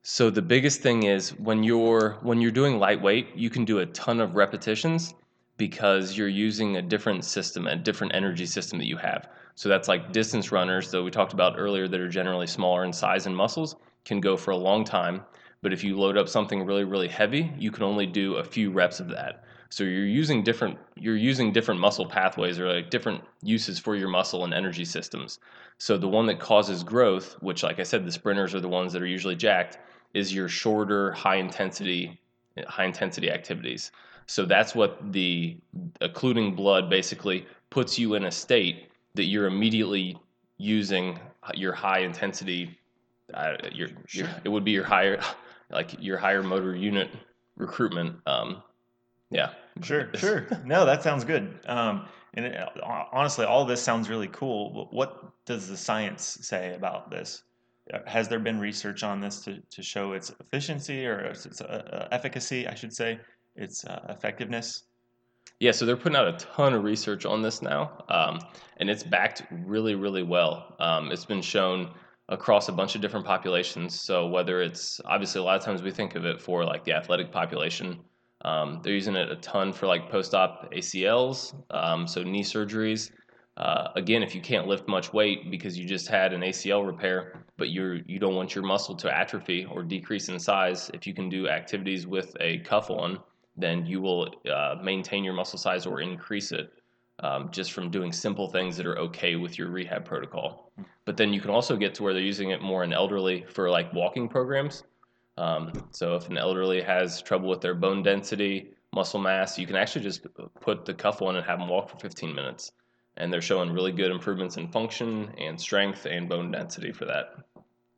So 0.02 0.30
the 0.30 0.42
biggest 0.42 0.82
thing 0.82 1.04
is 1.04 1.32
when 1.38 1.64
you're 1.64 2.18
when 2.22 2.40
you're 2.40 2.52
doing 2.52 2.80
lightweight, 2.80 3.36
you 3.36 3.50
can 3.50 3.66
do 3.66 3.80
a 3.80 3.86
ton 3.88 4.22
of 4.22 4.36
repetitions 4.36 5.14
because 5.58 6.18
you're 6.18 6.28
using 6.28 6.78
a 6.78 6.82
different 6.82 7.26
system, 7.26 7.68
a 7.68 7.76
different 7.76 8.16
energy 8.16 8.46
system 8.46 8.80
that 8.80 8.88
you 8.88 8.98
have. 8.98 9.28
So 9.56 9.68
that's 9.68 9.88
like 9.88 10.12
distance 10.12 10.52
runners 10.52 10.92
that 10.92 11.04
we 11.04 11.12
talked 11.12 11.34
about 11.34 11.58
earlier 11.58 11.88
that 11.88 12.00
are 12.00 12.10
generally 12.10 12.48
smaller 12.48 12.84
in 12.86 12.94
size 12.94 13.26
and 13.26 13.36
muscles 13.36 13.76
can 14.06 14.22
go 14.22 14.38
for 14.38 14.52
a 14.52 14.58
long 14.58 14.84
time. 14.84 15.24
But 15.62 15.74
if 15.74 15.84
you 15.84 15.98
load 15.98 16.18
up 16.18 16.30
something 16.30 16.64
really 16.64 16.84
really 16.84 17.10
heavy, 17.10 17.52
you 17.58 17.72
can 17.72 17.84
only 17.84 18.06
do 18.06 18.36
a 18.36 18.44
few 18.44 18.72
reps 18.72 19.00
of 19.00 19.10
that. 19.10 19.44
So 19.70 19.84
you're 19.84 20.06
using 20.06 20.44
different 20.44 20.78
you're 20.96 21.18
using 21.18 21.52
different 21.52 21.80
muscle 21.80 22.06
pathways 22.06 22.60
or 22.60 22.72
like 22.72 22.90
different 22.90 23.24
uses 23.42 23.80
for 23.80 23.96
your 23.96 24.10
muscle 24.10 24.44
and 24.44 24.54
energy 24.54 24.86
systems. 24.86 25.40
So 25.78 25.98
the 25.98 26.08
one 26.08 26.26
that 26.28 26.40
causes 26.40 26.84
growth, 26.84 27.34
which 27.42 27.64
like 27.64 27.80
I 27.80 27.84
said 27.84 28.06
the 28.06 28.12
sprinters 28.12 28.56
are 28.56 28.62
the 28.62 28.70
ones 28.70 28.94
that 28.94 29.02
are 29.02 29.08
usually 29.08 29.36
jacked, 29.36 29.78
is 30.14 30.34
your 30.34 30.48
shorter 30.48 31.12
high 31.12 31.36
intensity 31.36 32.20
high 32.68 32.86
intensity 32.86 33.30
activities 33.30 33.92
so 34.28 34.46
that's 34.46 34.74
what 34.74 35.12
the 35.12 35.58
occluding 36.02 36.56
blood 36.56 36.90
basically 36.90 37.46
puts 37.70 38.00
you 38.00 38.16
in 38.16 38.26
a 38.26 38.32
state 38.32 38.90
that 39.14 39.26
you're 39.26 39.46
immediately 39.46 40.18
using 40.58 41.20
your 41.54 41.74
high 41.74 42.00
intensity 42.00 42.80
uh, 43.34 43.56
your, 43.72 43.90
your 44.12 44.28
it 44.44 44.50
would 44.50 44.64
be 44.64 44.72
your 44.72 44.84
higher 44.84 45.22
like 45.70 45.96
your 46.00 46.18
higher 46.18 46.42
motor 46.42 46.76
unit 46.76 47.10
recruitment 47.58 48.16
um 48.26 48.64
yeah 49.30 49.50
Sure, 49.82 50.10
sure. 50.16 50.48
No, 50.64 50.86
that 50.86 51.04
sounds 51.04 51.24
good. 51.24 51.60
Um, 51.68 52.08
and 52.34 52.46
it, 52.46 52.70
honestly, 52.84 53.46
all 53.46 53.66
this 53.66 53.82
sounds 53.82 54.10
really 54.10 54.28
cool. 54.30 54.72
But 54.72 54.94
what 54.94 55.46
does 55.46 55.68
the 55.68 55.78
science 55.78 56.38
say 56.42 56.74
about 56.76 57.10
this? 57.10 57.44
Uh, 57.94 58.00
Has 58.06 58.28
there 58.28 58.40
been 58.40 58.60
research 58.60 59.04
on 59.04 59.20
this 59.20 59.42
to, 59.42 59.62
to 59.72 59.84
show 59.84 60.14
its 60.14 60.32
efficiency 60.40 61.06
or 61.06 61.20
its 61.20 61.62
uh, 61.62 61.66
uh, 61.66 62.08
efficacy, 62.12 62.68
I 62.68 62.76
should 62.76 62.94
say, 62.94 63.20
its 63.56 63.86
uh, 63.86 64.06
effectiveness? 64.10 64.84
Yeah, 65.60 65.72
so 65.72 65.86
they're 65.86 65.96
putting 65.96 66.18
out 66.18 66.28
a 66.28 66.34
ton 66.34 66.74
of 66.74 66.84
research 66.84 67.26
on 67.26 67.42
this 67.42 67.62
now, 67.62 68.04
um, 68.10 68.40
and 68.78 68.90
it's 68.90 69.04
backed 69.04 69.44
really, 69.52 69.96
really 69.96 70.24
well. 70.24 70.76
Um, 70.80 71.12
it's 71.12 71.24
been 71.24 71.42
shown 71.42 71.92
across 72.28 72.68
a 72.68 72.74
bunch 72.74 72.96
of 72.96 73.02
different 73.02 73.26
populations. 73.26 73.98
So 73.98 74.28
whether 74.28 74.62
it's 74.62 75.00
obviously 75.06 75.40
a 75.40 75.44
lot 75.44 75.58
of 75.58 75.64
times 75.64 75.82
we 75.82 75.92
think 75.92 76.16
of 76.16 76.26
it 76.26 76.42
for 76.42 76.66
like 76.66 76.84
the 76.84 76.92
athletic 76.94 77.32
population, 77.32 78.00
um, 78.46 78.80
they're 78.84 78.94
using 78.94 79.16
it 79.16 79.32
a 79.32 79.36
ton 79.38 79.74
for 79.74 79.88
like 79.88 80.08
post-op 80.10 80.72
ACLs, 80.72 81.56
um, 81.72 82.06
so 82.08 82.22
knee 82.22 82.44
surgeries. 82.44 83.12
Uh, 83.58 83.88
again, 83.96 84.22
if 84.22 84.36
you 84.36 84.42
can't 84.42 84.68
lift 84.68 84.88
much 84.88 85.14
weight 85.14 85.50
because 85.50 85.80
you 85.80 85.86
just 85.86 86.08
had 86.08 86.32
an 86.32 86.42
ACL 86.42 86.86
repair, 86.86 87.44
but 87.58 87.72
you're 87.72 87.96
you 88.06 88.20
don't 88.20 88.36
want 88.36 88.54
your 88.54 88.64
muscle 88.64 88.96
to 88.96 89.18
atrophy 89.18 89.66
or 89.66 89.82
decrease 89.82 90.30
in 90.30 90.38
size, 90.38 90.92
if 90.94 91.08
you 91.08 91.14
can 91.14 91.28
do 91.28 91.48
activities 91.48 92.06
with 92.06 92.38
a 92.40 92.60
cuff 92.60 92.92
on, 92.92 93.18
then 93.58 93.84
you 93.84 94.00
will 94.00 94.30
uh, 94.54 94.76
maintain 94.84 95.24
your 95.24 95.34
muscle 95.34 95.58
size 95.58 95.88
or 95.88 96.00
increase 96.00 96.52
it 96.52 96.72
um, 97.24 97.50
just 97.50 97.72
from 97.72 97.90
doing 97.90 98.12
simple 98.12 98.48
things 98.48 98.78
that 98.78 98.86
are 98.86 99.00
okay 99.00 99.38
with 99.38 99.58
your 99.58 99.70
rehab 99.70 100.06
protocol. 100.06 100.72
But 101.06 101.18
then 101.18 101.34
you 101.34 101.42
can 101.42 101.50
also 101.50 101.78
get 101.78 101.96
to 101.96 102.04
where 102.04 102.14
they're 102.14 102.22
using 102.22 102.52
it 102.52 102.62
more 102.62 102.84
in 102.84 102.94
elderly 102.94 103.44
for 103.50 103.72
like 103.72 103.92
walking 103.92 104.28
programs. 104.28 104.84
Um, 105.38 105.74
so 105.92 106.16
if 106.16 106.30
an 106.30 106.38
elderly 106.38 106.82
has 106.82 107.22
trouble 107.22 107.50
with 107.50 107.62
their 107.62 107.76
bone 107.76 108.04
density, 108.04 108.72
muscle 108.94 109.20
mass, 109.20 109.60
you 109.60 109.68
can 109.68 109.76
actually 109.76 110.04
just 110.04 110.26
put 110.62 110.86
the 110.86 110.94
cuff 110.94 111.22
on 111.22 111.36
and 111.36 111.46
have 111.46 111.60
them 111.60 111.68
walk 111.68 111.90
for 111.90 111.98
15 111.98 112.34
minutes. 112.34 112.72
And 113.18 113.32
they're 113.32 113.42
showing 113.42 113.72
really 113.72 113.92
good 113.92 114.12
improvements 114.12 114.58
in 114.58 114.68
function 114.70 115.34
and 115.38 115.60
strength 115.60 116.06
and 116.06 116.28
bone 116.28 116.52
density 116.52 116.92
for 116.92 117.06
that. 117.06 117.36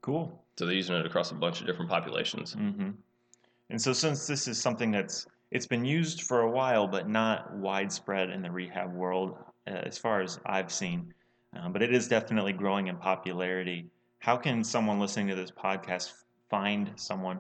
Cool. 0.02 0.44
So 0.58 0.66
they're 0.66 0.76
using 0.76 0.96
it 0.96 1.06
across 1.06 1.32
a 1.32 1.36
bunch 1.36 1.60
of 1.62 1.68
different 1.68 1.90
populations. 1.90 2.54
hmm 2.54 2.90
And 3.70 3.82
so, 3.82 3.94
since 3.94 4.28
this 4.28 4.48
is 4.48 4.60
something 4.60 4.92
that's 4.92 5.28
it's 5.52 5.66
been 5.66 5.86
used 5.86 6.24
for 6.24 6.42
a 6.42 6.52
while, 6.52 6.88
but 6.88 7.08
not 7.08 7.56
widespread 7.56 8.30
in 8.30 8.42
the 8.42 8.52
rehab 8.52 8.94
world, 8.94 9.38
uh, 9.68 9.72
as 9.72 9.98
far 9.98 10.22
as 10.22 10.40
I've 10.46 10.72
seen, 10.72 11.14
um, 11.56 11.72
but 11.74 11.82
it 11.82 11.94
is 11.94 12.08
definitely 12.08 12.54
growing 12.54 12.88
in 12.88 12.98
popularity. 12.98 13.90
How 14.20 14.36
can 14.36 14.64
someone 14.64 15.00
listening 15.00 15.28
to 15.28 15.36
this 15.36 15.52
podcast 15.52 16.12
find 16.50 16.92
someone 16.96 17.40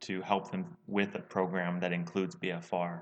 to 0.00 0.22
help 0.22 0.50
them 0.50 0.76
with 0.86 1.14
a 1.14 1.20
program 1.20 1.80
that 1.80 1.92
includes 1.92 2.34
BFR? 2.36 3.00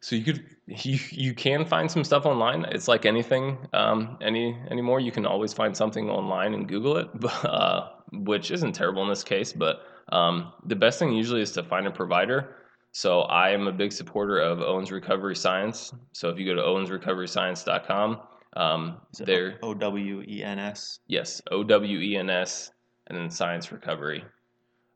So 0.00 0.14
you 0.14 0.24
could 0.24 0.44
you 0.66 0.98
you 1.10 1.34
can 1.34 1.64
find 1.64 1.90
some 1.90 2.04
stuff 2.04 2.24
online. 2.24 2.64
It's 2.66 2.86
like 2.86 3.04
anything 3.04 3.58
um, 3.72 4.16
any 4.20 4.56
anymore. 4.70 5.00
You 5.00 5.10
can 5.10 5.26
always 5.26 5.52
find 5.52 5.76
something 5.76 6.08
online 6.08 6.54
and 6.54 6.68
Google 6.68 6.98
it, 6.98 7.08
uh, 7.44 7.88
which 8.12 8.50
isn't 8.50 8.72
terrible 8.72 9.02
in 9.02 9.08
this 9.08 9.24
case. 9.24 9.52
But 9.52 9.82
um, 10.10 10.52
the 10.64 10.76
best 10.76 10.98
thing 10.98 11.12
usually 11.12 11.42
is 11.42 11.50
to 11.52 11.64
find 11.64 11.86
a 11.86 11.90
provider. 11.90 12.54
So 12.92 13.22
I 13.22 13.50
am 13.50 13.66
a 13.66 13.72
big 13.72 13.92
supporter 13.92 14.38
of 14.38 14.60
Owens 14.60 14.90
Recovery 14.90 15.36
Science. 15.36 15.92
So 16.12 16.30
if 16.30 16.38
you 16.38 16.46
go 16.46 16.54
to 16.54 16.62
owensrecoveryscience.com, 16.62 18.20
um, 18.56 18.96
there 19.18 19.58
O 19.62 19.74
W 19.74 20.22
E 20.26 20.42
N 20.42 20.58
S. 20.58 21.00
Yes, 21.06 21.42
O 21.50 21.62
W 21.64 21.98
E 21.98 22.16
N 22.16 22.30
S, 22.30 22.70
and 23.08 23.18
then 23.18 23.30
Science 23.30 23.72
Recovery. 23.72 24.24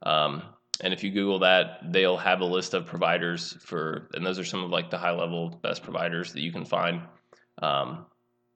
Um, 0.04 0.42
and 0.80 0.92
if 0.92 1.02
you 1.02 1.10
Google 1.10 1.38
that, 1.40 1.92
they'll 1.92 2.16
have 2.16 2.40
a 2.40 2.44
list 2.44 2.74
of 2.74 2.86
providers 2.86 3.56
for, 3.60 4.08
and 4.14 4.24
those 4.24 4.38
are 4.38 4.44
some 4.44 4.62
of 4.64 4.70
like 4.70 4.90
the 4.90 4.98
high 4.98 5.12
level 5.12 5.48
best 5.62 5.82
providers 5.82 6.32
that 6.32 6.40
you 6.40 6.52
can 6.52 6.64
find. 6.64 7.02
Um, 7.60 8.06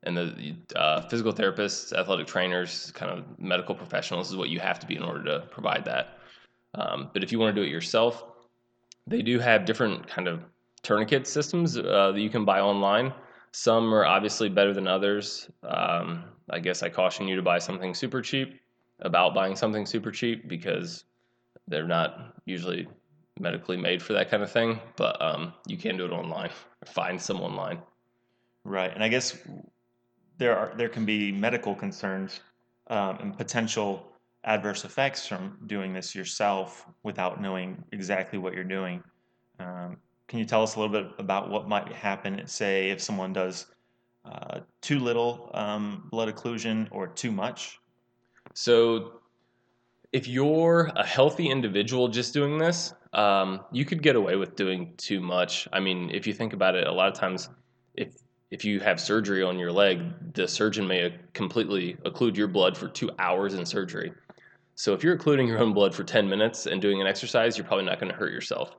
and 0.02 0.16
the 0.16 0.56
uh, 0.76 1.02
physical 1.08 1.32
therapists, 1.32 1.92
athletic 1.92 2.26
trainers, 2.26 2.92
kind 2.92 3.10
of 3.10 3.24
medical 3.38 3.74
professionals 3.74 4.30
is 4.30 4.36
what 4.36 4.48
you 4.48 4.60
have 4.60 4.78
to 4.80 4.86
be 4.86 4.96
in 4.96 5.02
order 5.02 5.24
to 5.24 5.46
provide 5.50 5.84
that. 5.84 6.18
Um, 6.74 7.10
but 7.12 7.22
if 7.22 7.32
you 7.32 7.38
want 7.38 7.54
to 7.54 7.60
do 7.60 7.66
it 7.66 7.70
yourself, 7.70 8.24
they 9.06 9.22
do 9.22 9.38
have 9.38 9.64
different 9.64 10.06
kind 10.06 10.28
of 10.28 10.44
tourniquet 10.82 11.26
systems 11.26 11.76
uh, 11.78 12.12
that 12.12 12.20
you 12.20 12.30
can 12.30 12.44
buy 12.44 12.60
online. 12.60 13.12
Some 13.52 13.92
are 13.94 14.04
obviously 14.04 14.48
better 14.48 14.74
than 14.74 14.86
others. 14.86 15.48
Um, 15.62 16.24
I 16.50 16.60
guess 16.60 16.82
I 16.82 16.88
caution 16.88 17.26
you 17.26 17.36
to 17.36 17.42
buy 17.42 17.58
something 17.58 17.94
super 17.94 18.20
cheap 18.20 18.60
about 19.00 19.34
buying 19.34 19.56
something 19.56 19.86
super 19.86 20.10
cheap 20.10 20.48
because 20.48 21.04
they're 21.68 21.86
not 21.86 22.34
usually 22.44 22.88
medically 23.38 23.76
made 23.76 24.02
for 24.02 24.12
that 24.14 24.30
kind 24.30 24.42
of 24.42 24.50
thing, 24.50 24.80
but 24.96 25.20
um, 25.20 25.52
you 25.66 25.76
can 25.76 25.96
do 25.96 26.06
it 26.06 26.12
online. 26.12 26.50
Find 26.86 27.20
some 27.20 27.40
online. 27.40 27.80
Right, 28.64 28.92
and 28.92 29.02
I 29.02 29.08
guess 29.08 29.36
there 30.38 30.56
are 30.56 30.72
there 30.76 30.88
can 30.88 31.04
be 31.04 31.32
medical 31.32 31.74
concerns 31.74 32.40
um, 32.88 33.18
and 33.20 33.36
potential 33.36 34.12
adverse 34.44 34.84
effects 34.84 35.26
from 35.26 35.58
doing 35.66 35.92
this 35.92 36.14
yourself 36.14 36.86
without 37.02 37.40
knowing 37.40 37.82
exactly 37.92 38.38
what 38.38 38.54
you're 38.54 38.64
doing. 38.64 39.02
Um, 39.58 39.96
can 40.28 40.38
you 40.38 40.44
tell 40.44 40.62
us 40.62 40.76
a 40.76 40.80
little 40.80 40.92
bit 40.92 41.12
about 41.18 41.50
what 41.50 41.68
might 41.68 41.92
happen, 41.92 42.46
say, 42.46 42.90
if 42.90 43.00
someone 43.00 43.32
does 43.32 43.66
uh, 44.24 44.60
too 44.80 44.98
little 44.98 45.50
um, 45.54 46.08
blood 46.10 46.34
occlusion 46.34 46.88
or 46.90 47.06
too 47.06 47.30
much? 47.30 47.78
So, 48.58 49.20
if 50.14 50.26
you're 50.26 50.90
a 50.96 51.04
healthy 51.04 51.50
individual 51.50 52.08
just 52.08 52.32
doing 52.32 52.56
this, 52.56 52.94
um, 53.12 53.60
you 53.70 53.84
could 53.84 54.02
get 54.02 54.16
away 54.16 54.36
with 54.36 54.56
doing 54.56 54.94
too 54.96 55.20
much. 55.20 55.68
I 55.74 55.80
mean, 55.80 56.08
if 56.08 56.26
you 56.26 56.32
think 56.32 56.54
about 56.54 56.74
it, 56.74 56.86
a 56.86 56.90
lot 56.90 57.08
of 57.08 57.12
times, 57.12 57.50
if 57.96 58.14
if 58.50 58.64
you 58.64 58.80
have 58.80 58.98
surgery 58.98 59.42
on 59.42 59.58
your 59.58 59.70
leg, 59.70 60.00
the 60.32 60.48
surgeon 60.48 60.88
may 60.88 61.18
completely 61.34 61.98
occlude 62.06 62.34
your 62.34 62.48
blood 62.48 62.78
for 62.78 62.88
two 62.88 63.10
hours 63.18 63.52
in 63.52 63.66
surgery. 63.66 64.10
So 64.74 64.94
if 64.94 65.04
you're 65.04 65.16
occluding 65.16 65.48
your 65.48 65.58
own 65.58 65.74
blood 65.74 65.94
for 65.94 66.02
10 66.02 66.26
minutes 66.26 66.64
and 66.64 66.80
doing 66.80 67.02
an 67.02 67.06
exercise, 67.06 67.58
you're 67.58 67.66
probably 67.66 67.84
not 67.84 68.00
going 68.00 68.10
to 68.10 68.18
hurt 68.18 68.32
yourself. 68.32 68.74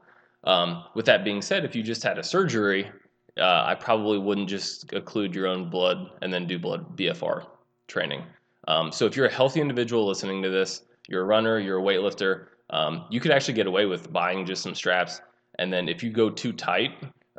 Um, 0.46 0.86
with 0.96 1.05
that 1.05 1.24
being 1.24 1.43
said, 1.43 1.63
if 1.65 1.75
you 1.75 1.84
just 1.84 2.01
had 2.01 2.17
a 2.17 2.24
surgery, 2.24 2.89
uh, 3.38 3.63
I 3.67 3.75
probably 3.75 4.17
wouldn't 4.17 4.50
just 4.50 4.88
occlude 4.88 5.36
your 5.36 5.46
own 5.46 5.69
blood 5.69 6.10
and 6.24 6.34
then 6.34 6.48
do 6.48 6.57
blood 6.57 6.98
BFR 6.98 7.46
training. 7.88 8.24
Um, 8.67 8.91
so 8.91 9.05
if 9.05 9.15
you're 9.15 9.25
a 9.25 9.33
healthy 9.33 9.62
individual 9.62 10.05
listening 10.05 10.41
to 10.43 10.50
this, 10.50 10.83
you're 11.07 11.21
a 11.21 11.25
runner, 11.25 11.59
you're 11.59 11.79
a 11.79 11.81
weightlifter, 11.81 12.47
um, 12.69 13.05
you 13.09 13.19
could 13.19 13.31
actually 13.31 13.53
get 13.53 13.67
away 13.67 13.86
with 13.86 14.12
buying 14.12 14.45
just 14.45 14.62
some 14.62 14.75
straps. 14.75 15.21
And 15.59 15.71
then 15.71 15.88
if 15.88 16.03
you 16.03 16.12
go 16.12 16.29
too 16.29 16.51
tight, 16.51 16.91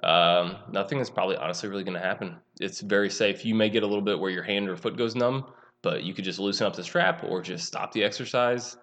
um, 0.02 0.56
nothing 0.72 1.00
is 1.00 1.10
probably 1.10 1.36
honestly 1.36 1.68
really 1.68 1.84
going 1.84 1.96
to 1.96 2.00
happen. 2.00 2.36
It's 2.60 2.80
very 2.80 3.10
safe. 3.10 3.44
You 3.44 3.54
may 3.54 3.68
get 3.68 3.82
a 3.82 3.86
little 3.86 4.02
bit 4.02 4.18
where 4.18 4.30
your 4.30 4.42
hand 4.42 4.68
or 4.68 4.76
foot 4.76 4.96
goes 4.96 5.14
numb, 5.14 5.44
but 5.82 6.02
you 6.02 6.14
could 6.14 6.24
just 6.24 6.38
loosen 6.38 6.66
up 6.66 6.74
the 6.74 6.82
strap 6.82 7.24
or 7.24 7.42
just 7.42 7.66
stop 7.66 7.92
the 7.92 8.02
exercise. 8.02 8.76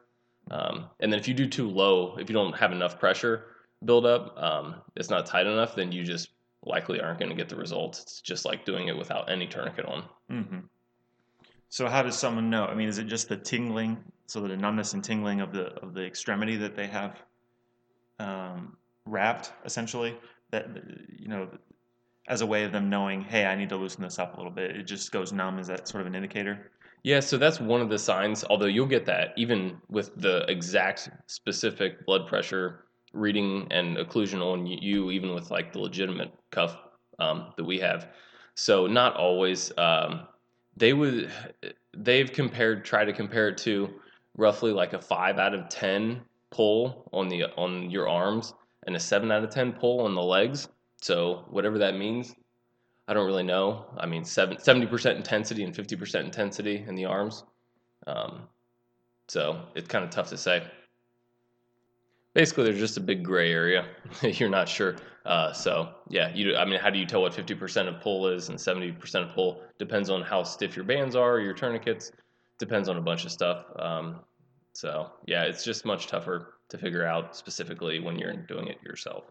Um, 0.52 0.86
and 1.00 1.12
then 1.12 1.20
if 1.20 1.28
you 1.28 1.34
do 1.34 1.48
too 1.48 1.70
low, 1.70 2.16
if 2.18 2.30
you 2.30 2.34
don't 2.34 2.56
have 2.56 2.72
enough 2.72 3.00
pressure 3.00 3.46
build 3.84 4.06
up, 4.06 4.38
um, 4.38 4.76
it's 4.96 5.10
not 5.10 5.26
tight 5.26 5.48
enough, 5.48 5.76
then 5.76 5.92
you 5.92 6.04
just 6.04 6.30
likely 6.64 7.00
aren't 7.00 7.20
going 7.20 7.30
to 7.30 7.36
get 7.36 7.50
the 7.50 7.56
results. 7.56 8.02
It's 8.02 8.22
just 8.22 8.46
like 8.46 8.66
doing 8.66 8.88
it 8.88 8.98
without 8.98 9.30
any 9.30 9.48
tourniquet 9.48 9.86
on. 9.86 10.04
Mm-hmm. 10.32 10.60
So 11.70 11.88
how 11.88 12.04
does 12.04 12.18
someone 12.18 12.50
know? 12.50 12.66
I 12.66 12.76
mean, 12.76 12.88
is 12.88 12.98
it 12.98 13.08
just 13.08 13.30
the 13.30 13.38
tingling, 13.38 13.98
so 14.28 14.42
the 14.42 14.56
numbness 14.56 14.94
and 14.94 15.04
tingling 15.04 15.42
of 15.42 15.52
the 15.52 15.74
of 15.82 15.94
the 15.94 16.06
extremity 16.06 16.56
that 16.58 16.76
they 16.76 16.88
have 16.88 17.22
um, 18.20 18.78
wrapped, 19.06 19.52
essentially? 19.66 20.16
That 20.52 20.68
you 21.18 21.28
know, 21.28 21.50
as 22.28 22.42
a 22.42 22.46
way 22.46 22.64
of 22.64 22.72
them 22.72 22.90
knowing, 22.90 23.22
hey, 23.22 23.46
I 23.46 23.56
need 23.56 23.70
to 23.70 23.76
loosen 23.76 24.04
this 24.04 24.20
up 24.20 24.36
a 24.36 24.38
little 24.38 24.52
bit. 24.52 24.76
It 24.76 24.84
just 24.84 25.12
goes 25.12 25.34
numb. 25.34 25.60
Is 25.60 25.68
that 25.68 25.88
sort 25.88 26.02
of 26.02 26.08
an 26.08 26.16
indicator? 26.16 26.72
Yeah, 27.04 27.20
so 27.20 27.38
that's 27.38 27.60
one 27.60 27.82
of 27.82 27.90
the 27.90 28.00
signs. 28.00 28.44
Although 28.44 28.66
you'll 28.66 28.88
get 28.88 29.06
that 29.06 29.34
even 29.38 29.78
with 29.90 30.16
the 30.20 30.44
exact 30.50 31.10
specific 31.28 32.06
blood 32.06 32.26
pressure 32.28 32.86
reading 33.14 33.68
and 33.72 33.98
occlusion 33.98 34.42
on 34.42 34.66
you, 34.66 35.12
even 35.12 35.34
with 35.34 35.52
like 35.52 35.72
the 35.72 35.80
legitimate 35.80 36.32
cuff 36.52 36.78
um, 37.20 37.54
that 37.58 37.64
we 37.64 37.80
have. 37.80 38.10
So 38.56 38.88
not 38.88 39.16
always. 39.16 39.72
Um, 39.78 40.28
they 40.78 40.94
would 40.94 41.32
they've 41.96 42.32
compared 42.32 42.86
try 42.86 43.06
to 43.06 43.14
compare 43.14 43.50
it 43.50 43.58
to 43.60 43.90
roughly 44.38 44.72
like 44.72 44.94
a 44.94 45.02
five 45.02 45.40
out 45.40 45.54
of 45.54 45.70
ten 45.70 46.22
pull 46.52 47.10
on 47.14 47.30
the 47.30 47.46
on 47.58 47.90
your 47.90 48.08
arms 48.10 48.54
and 48.86 48.96
a 48.96 49.00
seven 49.00 49.32
out 49.32 49.44
of 49.44 49.50
ten 49.50 49.74
pull 49.74 50.02
on 50.02 50.16
the 50.16 50.22
legs. 50.22 50.68
So 51.02 51.46
whatever 51.50 51.78
that 51.80 51.96
means, 51.96 52.34
I 53.08 53.14
don't 53.14 53.28
really 53.28 53.44
know. 53.44 53.86
I 53.98 54.06
mean, 54.06 54.26
70 54.26 54.86
percent 54.88 55.18
intensity 55.18 55.64
and 55.64 55.76
fifty 55.76 55.96
percent 55.96 56.26
intensity 56.26 56.84
in 56.88 56.96
the 56.96 57.06
arms. 57.06 57.44
Um, 58.08 58.48
so 59.28 59.62
it's 59.76 59.88
kind 59.88 60.04
of 60.04 60.12
tough 60.12 60.30
to 60.30 60.38
say. 60.38 60.64
Basically, 62.36 62.66
there's 62.66 62.80
just 62.80 62.98
a 62.98 63.02
big 63.02 63.24
gray 63.24 63.52
area. 63.52 63.88
You're 64.22 64.50
not 64.50 64.68
sure. 64.68 64.98
Uh, 65.26 65.54
so 65.54 65.90
yeah, 66.10 66.32
you. 66.36 66.56
I 66.58 66.66
mean, 66.66 66.80
how 66.82 66.90
do 66.90 67.00
you 67.00 67.06
tell 67.06 67.22
what 67.22 67.32
50% 67.32 67.88
of 67.88 68.02
pull 68.02 68.28
is 68.28 68.50
and 68.50 68.60
70% 68.60 69.16
of 69.28 69.34
pull? 69.34 69.62
Depends 69.80 70.10
on 70.10 70.22
how 70.22 70.44
stiff 70.44 70.76
your 70.76 70.84
bands 70.84 71.16
are, 71.16 71.40
your 71.40 71.54
tourniquets. 71.54 72.12
Depends 72.60 72.90
on 72.90 72.98
a 72.98 73.02
bunch 73.02 73.24
of 73.24 73.32
stuff. 73.32 73.66
Um, 73.80 74.20
so 74.74 75.12
yeah, 75.26 75.44
it's 75.44 75.64
just 75.64 75.86
much 75.86 76.08
tougher 76.08 76.56
to 76.68 76.78
figure 76.78 77.06
out 77.06 77.38
specifically 77.38 78.00
when 78.00 78.20
you're 78.20 78.34
doing 78.34 78.68
it 78.68 78.82
yourself. 78.84 79.24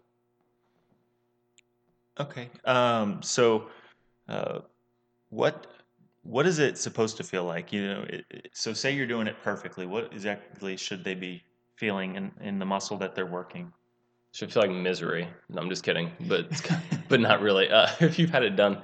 Okay. 2.19 2.49
Um, 2.65 3.21
so, 3.21 3.67
uh, 4.27 4.61
what 5.29 5.67
what 6.23 6.47
is 6.47 6.57
it 6.57 6.79
supposed 6.79 7.17
to 7.17 7.23
feel 7.23 7.43
like? 7.43 7.71
You 7.71 7.87
know, 7.87 8.05
it, 8.09 8.49
so 8.53 8.73
say 8.73 8.95
you're 8.95 9.05
doing 9.05 9.27
it 9.27 9.35
perfectly. 9.43 9.85
What 9.85 10.11
exactly 10.11 10.75
should 10.75 11.03
they 11.03 11.13
be 11.13 11.43
feeling 11.75 12.15
in, 12.15 12.31
in 12.41 12.59
the 12.59 12.65
muscle 12.65 12.97
that 12.97 13.15
they're 13.15 13.25
working? 13.25 13.71
should 14.35 14.51
feel 14.51 14.63
like 14.63 14.71
misery. 14.71 15.29
No, 15.47 15.61
I'm 15.61 15.69
just 15.69 15.83
kidding, 15.83 16.11
but 16.27 16.49
but 17.09 17.21
not 17.21 17.41
really. 17.41 17.69
Uh, 17.69 17.87
if 18.01 18.19
you've 18.19 18.29
had 18.29 18.43
it 18.43 18.55
done, 18.55 18.81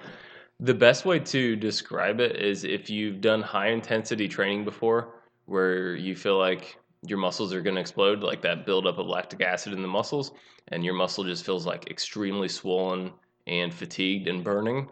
the 0.59 0.73
best 0.73 1.05
way 1.05 1.19
to 1.19 1.55
describe 1.55 2.19
it 2.19 2.37
is 2.37 2.63
if 2.63 2.89
you've 2.89 3.19
done 3.19 3.41
high 3.41 3.67
intensity 3.67 4.27
training 4.27 4.63
before, 4.63 5.15
where 5.45 5.95
you 5.95 6.15
feel 6.15 6.37
like 6.37 6.77
your 7.05 7.17
muscles 7.17 7.53
are 7.53 7.61
going 7.61 7.75
to 7.75 7.81
explode, 7.81 8.21
like 8.21 8.41
that 8.43 8.65
buildup 8.65 8.97
of 8.97 9.07
lactic 9.07 9.41
acid 9.41 9.73
in 9.73 9.81
the 9.81 9.87
muscles, 9.87 10.31
and 10.69 10.85
your 10.85 10.93
muscle 10.93 11.23
just 11.23 11.45
feels 11.45 11.65
like 11.65 11.89
extremely 11.89 12.47
swollen 12.47 13.11
and 13.47 13.73
fatigued 13.73 14.27
and 14.27 14.43
burning. 14.43 14.87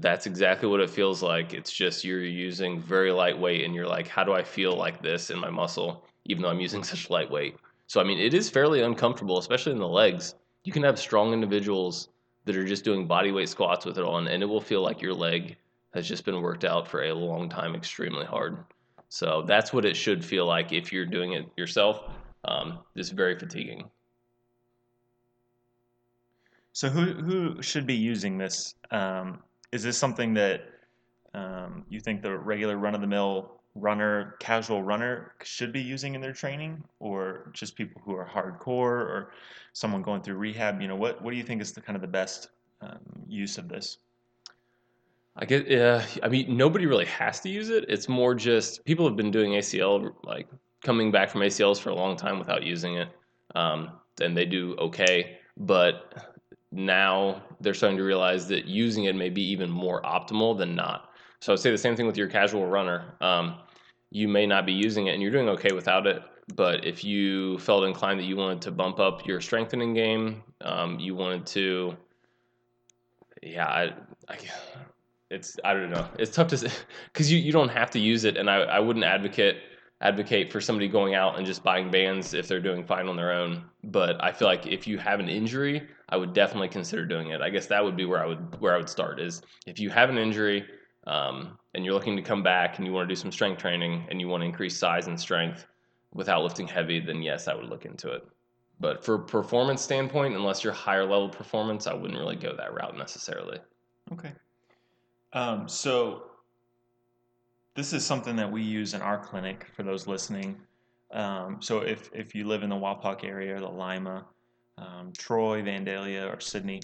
That's 0.00 0.26
exactly 0.26 0.68
what 0.68 0.80
it 0.80 0.90
feels 0.90 1.22
like. 1.22 1.52
It's 1.52 1.70
just 1.70 2.02
you're 2.02 2.24
using 2.24 2.80
very 2.80 3.12
lightweight, 3.12 3.64
and 3.64 3.74
you're 3.74 3.86
like, 3.86 4.08
how 4.08 4.24
do 4.24 4.32
I 4.32 4.42
feel 4.42 4.74
like 4.74 5.02
this 5.02 5.30
in 5.30 5.38
my 5.38 5.50
muscle, 5.50 6.06
even 6.26 6.42
though 6.42 6.50
I'm 6.50 6.60
using 6.60 6.82
such 6.92 7.10
lightweight? 7.10 7.56
So 7.86 8.00
I 8.00 8.04
mean, 8.04 8.18
it 8.18 8.34
is 8.34 8.48
fairly 8.48 8.82
uncomfortable, 8.82 9.38
especially 9.38 9.72
in 9.72 9.78
the 9.78 9.88
legs. 9.88 10.34
You 10.64 10.72
can 10.72 10.82
have 10.82 10.98
strong 10.98 11.32
individuals 11.32 12.08
that 12.44 12.56
are 12.56 12.64
just 12.64 12.84
doing 12.84 13.06
body 13.06 13.32
weight 13.32 13.48
squats 13.48 13.84
with 13.84 13.98
it 13.98 14.04
on, 14.04 14.28
and 14.28 14.42
it 14.42 14.46
will 14.46 14.60
feel 14.60 14.82
like 14.82 15.02
your 15.02 15.14
leg 15.14 15.56
has 15.94 16.06
just 16.06 16.24
been 16.24 16.40
worked 16.40 16.64
out 16.64 16.86
for 16.86 17.04
a 17.04 17.12
long 17.12 17.48
time, 17.48 17.74
extremely 17.74 18.24
hard. 18.24 18.58
So 19.08 19.42
that's 19.46 19.72
what 19.72 19.84
it 19.84 19.96
should 19.96 20.24
feel 20.24 20.46
like 20.46 20.72
if 20.72 20.92
you're 20.92 21.06
doing 21.06 21.32
it 21.32 21.46
yourself. 21.56 22.04
Um, 22.44 22.78
it's 22.94 23.10
very 23.10 23.38
fatiguing. 23.38 23.90
So 26.72 26.88
who 26.88 27.12
who 27.14 27.62
should 27.62 27.86
be 27.86 27.94
using 27.94 28.38
this? 28.38 28.74
Um, 28.90 29.40
is 29.72 29.82
this 29.82 29.98
something 29.98 30.34
that 30.34 30.62
um, 31.34 31.84
you 31.88 32.00
think 32.00 32.22
the 32.22 32.36
regular 32.38 32.76
run 32.76 32.94
of 32.94 33.00
the 33.00 33.06
mill 33.06 33.59
runner, 33.74 34.36
casual 34.40 34.82
runner 34.82 35.32
should 35.42 35.72
be 35.72 35.80
using 35.80 36.14
in 36.14 36.20
their 36.20 36.32
training, 36.32 36.82
or 36.98 37.50
just 37.52 37.76
people 37.76 38.00
who 38.04 38.14
are 38.14 38.26
hardcore, 38.26 39.00
or 39.06 39.32
someone 39.72 40.02
going 40.02 40.22
through 40.22 40.36
rehab? 40.36 40.80
You 40.80 40.88
know, 40.88 40.96
what 40.96 41.22
what 41.22 41.30
do 41.30 41.36
you 41.36 41.44
think 41.44 41.62
is 41.62 41.72
the 41.72 41.80
kind 41.80 41.96
of 41.96 42.02
the 42.02 42.08
best 42.08 42.48
um, 42.80 42.98
use 43.28 43.58
of 43.58 43.68
this? 43.68 43.98
I 45.36 45.44
get. 45.44 45.70
Uh, 45.70 46.02
I 46.22 46.28
mean, 46.28 46.56
nobody 46.56 46.86
really 46.86 47.06
has 47.06 47.40
to 47.40 47.48
use 47.48 47.70
it. 47.70 47.84
It's 47.88 48.08
more 48.08 48.34
just 48.34 48.84
people 48.84 49.06
have 49.06 49.16
been 49.16 49.30
doing 49.30 49.52
ACL, 49.52 50.12
like 50.24 50.48
coming 50.84 51.10
back 51.10 51.30
from 51.30 51.42
ACLs 51.42 51.80
for 51.80 51.90
a 51.90 51.94
long 51.94 52.16
time 52.16 52.38
without 52.38 52.62
using 52.62 52.96
it, 52.96 53.08
um, 53.54 53.92
and 54.20 54.36
they 54.36 54.44
do 54.44 54.76
okay. 54.78 55.38
But 55.56 56.30
now 56.72 57.42
they're 57.60 57.74
starting 57.74 57.98
to 57.98 58.04
realize 58.04 58.48
that 58.48 58.66
using 58.66 59.04
it 59.04 59.14
may 59.14 59.28
be 59.28 59.42
even 59.42 59.70
more 59.70 60.02
optimal 60.02 60.56
than 60.56 60.74
not. 60.74 61.09
So 61.40 61.52
I'd 61.52 61.58
say 61.58 61.70
the 61.70 61.78
same 61.78 61.96
thing 61.96 62.06
with 62.06 62.16
your 62.16 62.28
casual 62.28 62.66
runner. 62.66 63.14
Um, 63.20 63.56
you 64.10 64.28
may 64.28 64.46
not 64.46 64.66
be 64.66 64.72
using 64.72 65.06
it 65.06 65.12
and 65.12 65.22
you're 65.22 65.30
doing 65.30 65.48
okay 65.50 65.72
without 65.72 66.06
it, 66.06 66.22
but 66.54 66.84
if 66.84 67.04
you 67.04 67.58
felt 67.58 67.84
inclined 67.84 68.20
that 68.20 68.24
you 68.24 68.36
wanted 68.36 68.60
to 68.62 68.70
bump 68.70 68.98
up 68.98 69.26
your 69.26 69.40
strengthening 69.40 69.94
game, 69.94 70.42
um, 70.60 70.98
you 70.98 71.14
wanted 71.14 71.46
to, 71.46 71.96
yeah, 73.42 73.66
I, 73.66 73.94
I, 74.28 74.38
it's 75.30 75.58
I 75.64 75.74
don't 75.74 75.90
know. 75.90 76.06
It's 76.18 76.34
tough 76.34 76.48
to 76.48 76.70
because 77.12 77.30
you, 77.32 77.38
you 77.38 77.52
don't 77.52 77.68
have 77.68 77.90
to 77.92 77.98
use 77.98 78.24
it, 78.24 78.36
and 78.36 78.50
I, 78.50 78.56
I 78.62 78.80
wouldn't 78.80 79.04
advocate 79.04 79.58
advocate 80.02 80.50
for 80.50 80.60
somebody 80.60 80.88
going 80.88 81.14
out 81.14 81.36
and 81.36 81.46
just 81.46 81.62
buying 81.62 81.90
bands 81.90 82.32
if 82.32 82.48
they're 82.48 82.60
doing 82.60 82.82
fine 82.82 83.06
on 83.06 83.16
their 83.16 83.32
own. 83.32 83.62
But 83.84 84.22
I 84.24 84.32
feel 84.32 84.48
like 84.48 84.66
if 84.66 84.86
you 84.86 84.98
have 84.98 85.20
an 85.20 85.28
injury, 85.28 85.86
I 86.08 86.16
would 86.16 86.32
definitely 86.32 86.68
consider 86.68 87.04
doing 87.04 87.28
it. 87.28 87.42
I 87.42 87.50
guess 87.50 87.66
that 87.66 87.84
would 87.84 87.96
be 87.96 88.06
where 88.06 88.22
I 88.22 88.26
would 88.26 88.60
where 88.60 88.74
I 88.74 88.78
would 88.78 88.88
start 88.88 89.20
is 89.20 89.42
if 89.66 89.78
you 89.78 89.88
have 89.90 90.10
an 90.10 90.18
injury 90.18 90.66
um, 91.06 91.58
and 91.74 91.84
you're 91.84 91.94
looking 91.94 92.16
to 92.16 92.22
come 92.22 92.42
back 92.42 92.78
and 92.78 92.86
you 92.86 92.92
want 92.92 93.08
to 93.08 93.14
do 93.14 93.20
some 93.20 93.32
strength 93.32 93.60
training 93.60 94.06
and 94.10 94.20
you 94.20 94.28
want 94.28 94.42
to 94.42 94.46
increase 94.46 94.76
size 94.76 95.06
and 95.06 95.18
strength 95.18 95.66
without 96.12 96.42
lifting 96.42 96.66
heavy, 96.66 97.00
then 97.00 97.22
yes, 97.22 97.48
I 97.48 97.54
would 97.54 97.68
look 97.68 97.84
into 97.84 98.10
it. 98.10 98.26
But 98.80 99.04
for 99.04 99.18
performance 99.18 99.82
standpoint, 99.82 100.34
unless 100.34 100.64
you're 100.64 100.72
higher 100.72 101.04
level 101.04 101.28
performance, 101.28 101.86
I 101.86 101.94
wouldn't 101.94 102.18
really 102.18 102.36
go 102.36 102.56
that 102.56 102.74
route 102.74 102.96
necessarily. 102.96 103.58
Okay. 104.12 104.32
Um, 105.32 105.68
so 105.68 106.24
this 107.74 107.92
is 107.92 108.04
something 108.04 108.36
that 108.36 108.50
we 108.50 108.62
use 108.62 108.94
in 108.94 109.02
our 109.02 109.18
clinic 109.18 109.68
for 109.74 109.82
those 109.82 110.06
listening. 110.06 110.56
Um, 111.12 111.58
so 111.60 111.80
if, 111.80 112.10
if 112.14 112.34
you 112.34 112.46
live 112.46 112.62
in 112.62 112.70
the 112.70 112.76
Wapak 112.76 113.24
area, 113.24 113.58
the 113.58 113.68
Lima, 113.68 114.24
um, 114.78 115.12
Troy, 115.16 115.62
Vandalia, 115.62 116.34
or 116.34 116.40
Sidney, 116.40 116.82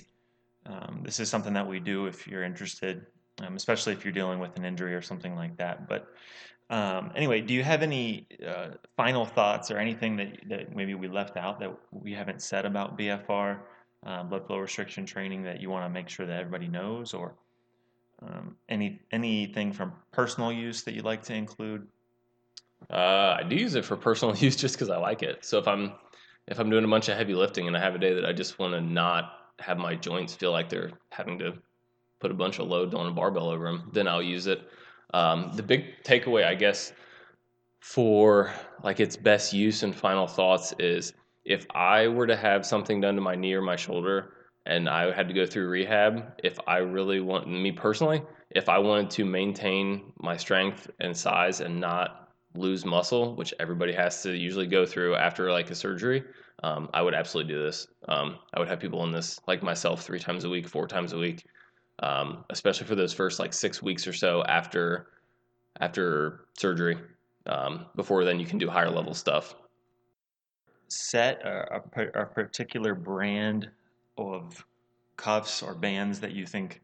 um, 0.66 1.00
this 1.02 1.18
is 1.18 1.28
something 1.28 1.52
that 1.54 1.66
we 1.66 1.80
do 1.80 2.06
if 2.06 2.26
you're 2.26 2.42
interested, 2.42 3.06
um, 3.42 3.56
especially 3.56 3.92
if 3.92 4.04
you're 4.04 4.12
dealing 4.12 4.38
with 4.38 4.56
an 4.56 4.64
injury 4.64 4.94
or 4.94 5.02
something 5.02 5.34
like 5.34 5.56
that. 5.56 5.88
But 5.88 6.08
um, 6.68 7.12
anyway, 7.14 7.40
do 7.40 7.54
you 7.54 7.62
have 7.62 7.82
any 7.82 8.26
uh, 8.46 8.70
final 8.96 9.24
thoughts 9.24 9.70
or 9.70 9.78
anything 9.78 10.16
that, 10.16 10.48
that 10.48 10.74
maybe 10.74 10.94
we 10.94 11.08
left 11.08 11.36
out 11.36 11.60
that 11.60 11.72
we 11.92 12.12
haven't 12.12 12.42
said 12.42 12.64
about 12.64 12.98
BFR, 12.98 13.58
uh, 14.04 14.22
blood 14.24 14.46
flow 14.46 14.58
restriction 14.58 15.06
training 15.06 15.42
that 15.44 15.60
you 15.60 15.70
want 15.70 15.84
to 15.84 15.90
make 15.90 16.08
sure 16.08 16.26
that 16.26 16.40
everybody 16.40 16.68
knows 16.68 17.14
or 17.14 17.34
um, 18.22 18.56
any 18.68 19.00
anything 19.12 19.72
from 19.72 19.92
personal 20.10 20.50
use 20.50 20.82
that 20.82 20.94
you'd 20.94 21.04
like 21.04 21.22
to 21.24 21.34
include? 21.34 21.86
Uh, 22.90 23.36
I 23.38 23.42
do 23.48 23.56
use 23.56 23.74
it 23.74 23.84
for 23.84 23.96
personal 23.96 24.36
use 24.36 24.56
just 24.56 24.74
because 24.74 24.90
I 24.90 24.96
like 24.96 25.22
it. 25.22 25.44
So 25.44 25.58
if 25.58 25.68
I'm 25.68 25.92
if 26.48 26.58
I'm 26.58 26.70
doing 26.70 26.84
a 26.84 26.88
bunch 26.88 27.08
of 27.08 27.16
heavy 27.16 27.34
lifting 27.34 27.66
and 27.66 27.76
I 27.76 27.80
have 27.80 27.94
a 27.94 27.98
day 27.98 28.14
that 28.14 28.24
I 28.24 28.32
just 28.32 28.58
want 28.58 28.72
to 28.72 28.80
not 28.80 29.32
have 29.58 29.78
my 29.78 29.94
joints 29.94 30.34
feel 30.34 30.52
like 30.52 30.68
they're 30.68 30.92
having 31.10 31.38
to 31.38 31.54
put 32.20 32.30
a 32.30 32.34
bunch 32.34 32.58
of 32.58 32.68
load 32.68 32.94
on 32.94 33.06
a 33.06 33.12
barbell 33.12 33.50
over 33.50 33.66
them, 33.66 33.90
then 33.92 34.08
I'll 34.08 34.22
use 34.22 34.46
it. 34.46 34.60
Um, 35.14 35.52
the 35.54 35.62
big 35.62 36.02
takeaway, 36.04 36.44
I 36.44 36.54
guess, 36.54 36.92
for 37.80 38.52
like 38.82 39.00
its 39.00 39.16
best 39.16 39.52
use 39.52 39.82
and 39.82 39.94
final 39.94 40.26
thoughts 40.26 40.74
is 40.78 41.12
if 41.44 41.66
I 41.74 42.08
were 42.08 42.26
to 42.26 42.36
have 42.36 42.66
something 42.66 43.00
done 43.00 43.14
to 43.14 43.20
my 43.20 43.36
knee 43.36 43.54
or 43.54 43.62
my 43.62 43.76
shoulder 43.76 44.32
and 44.66 44.88
I 44.88 45.12
had 45.12 45.28
to 45.28 45.34
go 45.34 45.46
through 45.46 45.68
rehab, 45.68 46.32
if 46.42 46.58
I 46.66 46.78
really 46.78 47.20
want 47.20 47.48
me 47.48 47.70
personally, 47.70 48.22
if 48.50 48.68
I 48.68 48.78
wanted 48.78 49.10
to 49.10 49.24
maintain 49.24 50.12
my 50.18 50.36
strength 50.36 50.90
and 50.98 51.16
size 51.16 51.60
and 51.60 51.78
not 51.80 52.30
lose 52.54 52.84
muscle, 52.84 53.36
which 53.36 53.54
everybody 53.60 53.92
has 53.92 54.22
to 54.22 54.32
usually 54.36 54.66
go 54.66 54.84
through 54.84 55.14
after 55.14 55.52
like 55.52 55.70
a 55.70 55.74
surgery, 55.74 56.24
um, 56.64 56.88
I 56.92 57.02
would 57.02 57.14
absolutely 57.14 57.52
do 57.52 57.62
this. 57.62 57.86
Um, 58.08 58.38
I 58.54 58.58
would 58.58 58.68
have 58.68 58.80
people 58.80 59.04
in 59.04 59.12
this 59.12 59.38
like 59.46 59.62
myself 59.62 60.02
three 60.02 60.18
times 60.18 60.44
a 60.44 60.48
week, 60.48 60.66
four 60.66 60.88
times 60.88 61.12
a 61.12 61.18
week, 61.18 61.44
um, 62.00 62.44
especially 62.50 62.86
for 62.86 62.94
those 62.94 63.12
first 63.12 63.38
like 63.38 63.52
six 63.52 63.82
weeks 63.82 64.06
or 64.06 64.12
so 64.12 64.42
after 64.44 65.08
after 65.80 66.46
surgery. 66.58 66.96
Um, 67.46 67.86
before 67.94 68.24
then, 68.24 68.40
you 68.40 68.46
can 68.46 68.58
do 68.58 68.68
higher 68.68 68.90
level 68.90 69.14
stuff. 69.14 69.54
Set 70.88 71.40
a, 71.42 71.82
a, 71.96 72.22
a 72.22 72.26
particular 72.26 72.94
brand 72.94 73.70
of 74.18 74.64
cuffs 75.16 75.62
or 75.62 75.74
bands 75.74 76.20
that 76.20 76.32
you 76.32 76.46
think 76.46 76.80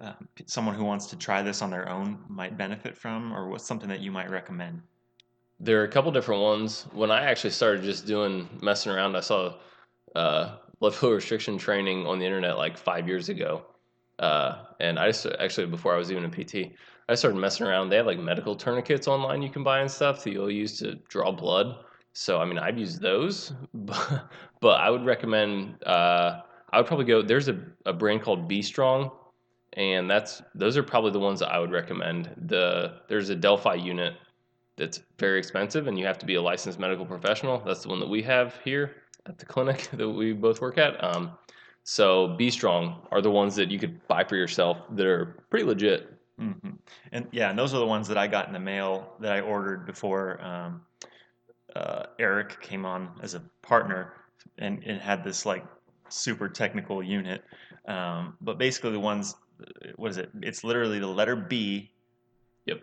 uh, 0.00 0.12
someone 0.46 0.74
who 0.74 0.84
wants 0.84 1.06
to 1.06 1.16
try 1.16 1.42
this 1.42 1.62
on 1.62 1.70
their 1.70 1.88
own 1.88 2.18
might 2.28 2.56
benefit 2.56 2.96
from, 2.96 3.32
or 3.32 3.48
what's 3.48 3.64
something 3.64 3.88
that 3.88 4.00
you 4.00 4.10
might 4.10 4.30
recommend? 4.30 4.82
There 5.60 5.80
are 5.80 5.84
a 5.84 5.88
couple 5.88 6.10
different 6.10 6.42
ones. 6.42 6.86
When 6.92 7.10
I 7.10 7.22
actually 7.24 7.50
started 7.50 7.84
just 7.84 8.06
doing 8.06 8.48
messing 8.62 8.90
around, 8.90 9.16
I 9.16 9.20
saw 9.20 9.54
uh, 10.16 10.56
blood 10.80 10.94
flow 10.94 11.12
restriction 11.12 11.58
training 11.58 12.06
on 12.06 12.18
the 12.18 12.24
internet 12.24 12.56
like 12.58 12.76
five 12.76 13.06
years 13.06 13.28
ago, 13.28 13.64
uh, 14.22 14.66
and 14.78 14.98
I 14.98 15.08
just 15.08 15.26
actually 15.40 15.66
before 15.66 15.94
I 15.94 15.98
was 15.98 16.10
even 16.10 16.24
a 16.24 16.30
PT, 16.30 16.72
I 17.08 17.14
started 17.14 17.36
messing 17.36 17.66
around. 17.66 17.90
They 17.90 17.96
have 17.96 18.06
like 18.06 18.20
medical 18.20 18.54
tourniquets 18.54 19.08
online 19.08 19.42
you 19.42 19.50
can 19.50 19.64
buy 19.64 19.80
and 19.80 19.90
stuff 19.90 20.22
that 20.22 20.30
you'll 20.30 20.50
use 20.50 20.78
to 20.78 20.94
draw 21.08 21.32
blood. 21.32 21.84
So 22.12 22.40
I 22.40 22.44
mean, 22.44 22.58
I've 22.58 22.78
used 22.78 23.00
those, 23.00 23.52
but, 23.74 24.30
but 24.60 24.80
I 24.80 24.90
would 24.90 25.04
recommend. 25.04 25.82
Uh, 25.84 26.42
I 26.72 26.78
would 26.78 26.86
probably 26.86 27.04
go. 27.04 27.20
There's 27.20 27.48
a, 27.48 27.60
a 27.84 27.92
brand 27.92 28.22
called 28.22 28.46
B 28.46 28.62
Strong, 28.62 29.10
and 29.74 30.08
that's 30.08 30.40
those 30.54 30.76
are 30.76 30.84
probably 30.84 31.10
the 31.10 31.20
ones 31.20 31.40
that 31.40 31.50
I 31.50 31.58
would 31.58 31.72
recommend. 31.72 32.30
The 32.46 33.00
there's 33.08 33.28
a 33.30 33.36
Delfi 33.36 33.82
unit 33.82 34.14
that's 34.76 35.00
very 35.18 35.38
expensive, 35.38 35.88
and 35.88 35.98
you 35.98 36.06
have 36.06 36.18
to 36.18 36.26
be 36.26 36.36
a 36.36 36.42
licensed 36.42 36.78
medical 36.78 37.04
professional. 37.04 37.60
That's 37.66 37.82
the 37.82 37.88
one 37.88 37.98
that 37.98 38.08
we 38.08 38.22
have 38.22 38.58
here 38.64 39.02
at 39.26 39.38
the 39.38 39.46
clinic 39.46 39.88
that 39.94 40.08
we 40.08 40.32
both 40.32 40.60
work 40.60 40.78
at. 40.78 41.02
Um, 41.02 41.32
so 41.84 42.28
B 42.36 42.50
Strong 42.50 43.06
are 43.10 43.20
the 43.20 43.30
ones 43.30 43.56
that 43.56 43.70
you 43.70 43.78
could 43.78 44.06
buy 44.08 44.24
for 44.24 44.36
yourself 44.36 44.78
that 44.92 45.06
are 45.06 45.44
pretty 45.50 45.64
legit. 45.64 46.12
Mm-hmm. 46.40 46.70
And 47.12 47.26
yeah, 47.32 47.50
and 47.50 47.58
those 47.58 47.74
are 47.74 47.78
the 47.78 47.86
ones 47.86 48.08
that 48.08 48.18
I 48.18 48.26
got 48.26 48.46
in 48.46 48.52
the 48.52 48.60
mail 48.60 49.14
that 49.20 49.32
I 49.32 49.40
ordered 49.40 49.86
before 49.86 50.40
um, 50.42 50.82
uh, 51.76 52.04
Eric 52.18 52.60
came 52.60 52.84
on 52.84 53.10
as 53.22 53.34
a 53.34 53.42
partner, 53.62 54.12
and 54.58 54.82
it 54.84 55.00
had 55.00 55.24
this 55.24 55.44
like 55.46 55.64
super 56.08 56.48
technical 56.48 57.02
unit. 57.02 57.42
Um, 57.86 58.36
but 58.40 58.58
basically, 58.58 58.92
the 58.92 59.00
ones, 59.00 59.34
what 59.96 60.10
is 60.10 60.18
it? 60.18 60.30
It's 60.40 60.64
literally 60.64 60.98
the 60.98 61.06
letter 61.06 61.36
B. 61.36 61.90
Yep. 62.66 62.82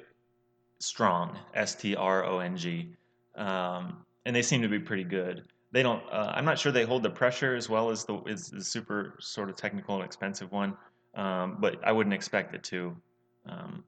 Strong, 0.79 1.37
S 1.53 1.75
T 1.75 1.95
R 1.95 2.25
O 2.25 2.39
N 2.39 2.55
G, 2.55 2.93
um, 3.35 4.05
and 4.25 4.35
they 4.35 4.41
seem 4.41 4.61
to 4.61 4.69
be 4.69 4.79
pretty 4.79 5.03
good. 5.03 5.43
They 5.71 5.83
don't. 5.83 6.03
Uh, 6.11 6.31
I'm 6.35 6.45
not 6.45 6.57
sure 6.57 6.71
they 6.71 6.83
hold 6.83 7.03
the 7.03 7.09
pressure 7.09 7.55
as 7.55 7.69
well 7.69 7.89
as 7.89 8.05
the 8.05 8.21
is 8.23 8.49
the 8.49 8.63
super 8.63 9.15
sort 9.19 9.49
of 9.49 9.55
technical 9.55 9.95
and 9.95 10.03
expensive 10.03 10.51
one, 10.51 10.75
um, 11.15 11.57
but 11.59 11.79
I 11.83 11.91
wouldn't 11.91 12.13
expect 12.13 12.55
it 12.55 12.63
to. 12.65 12.95
Um, 13.45 13.83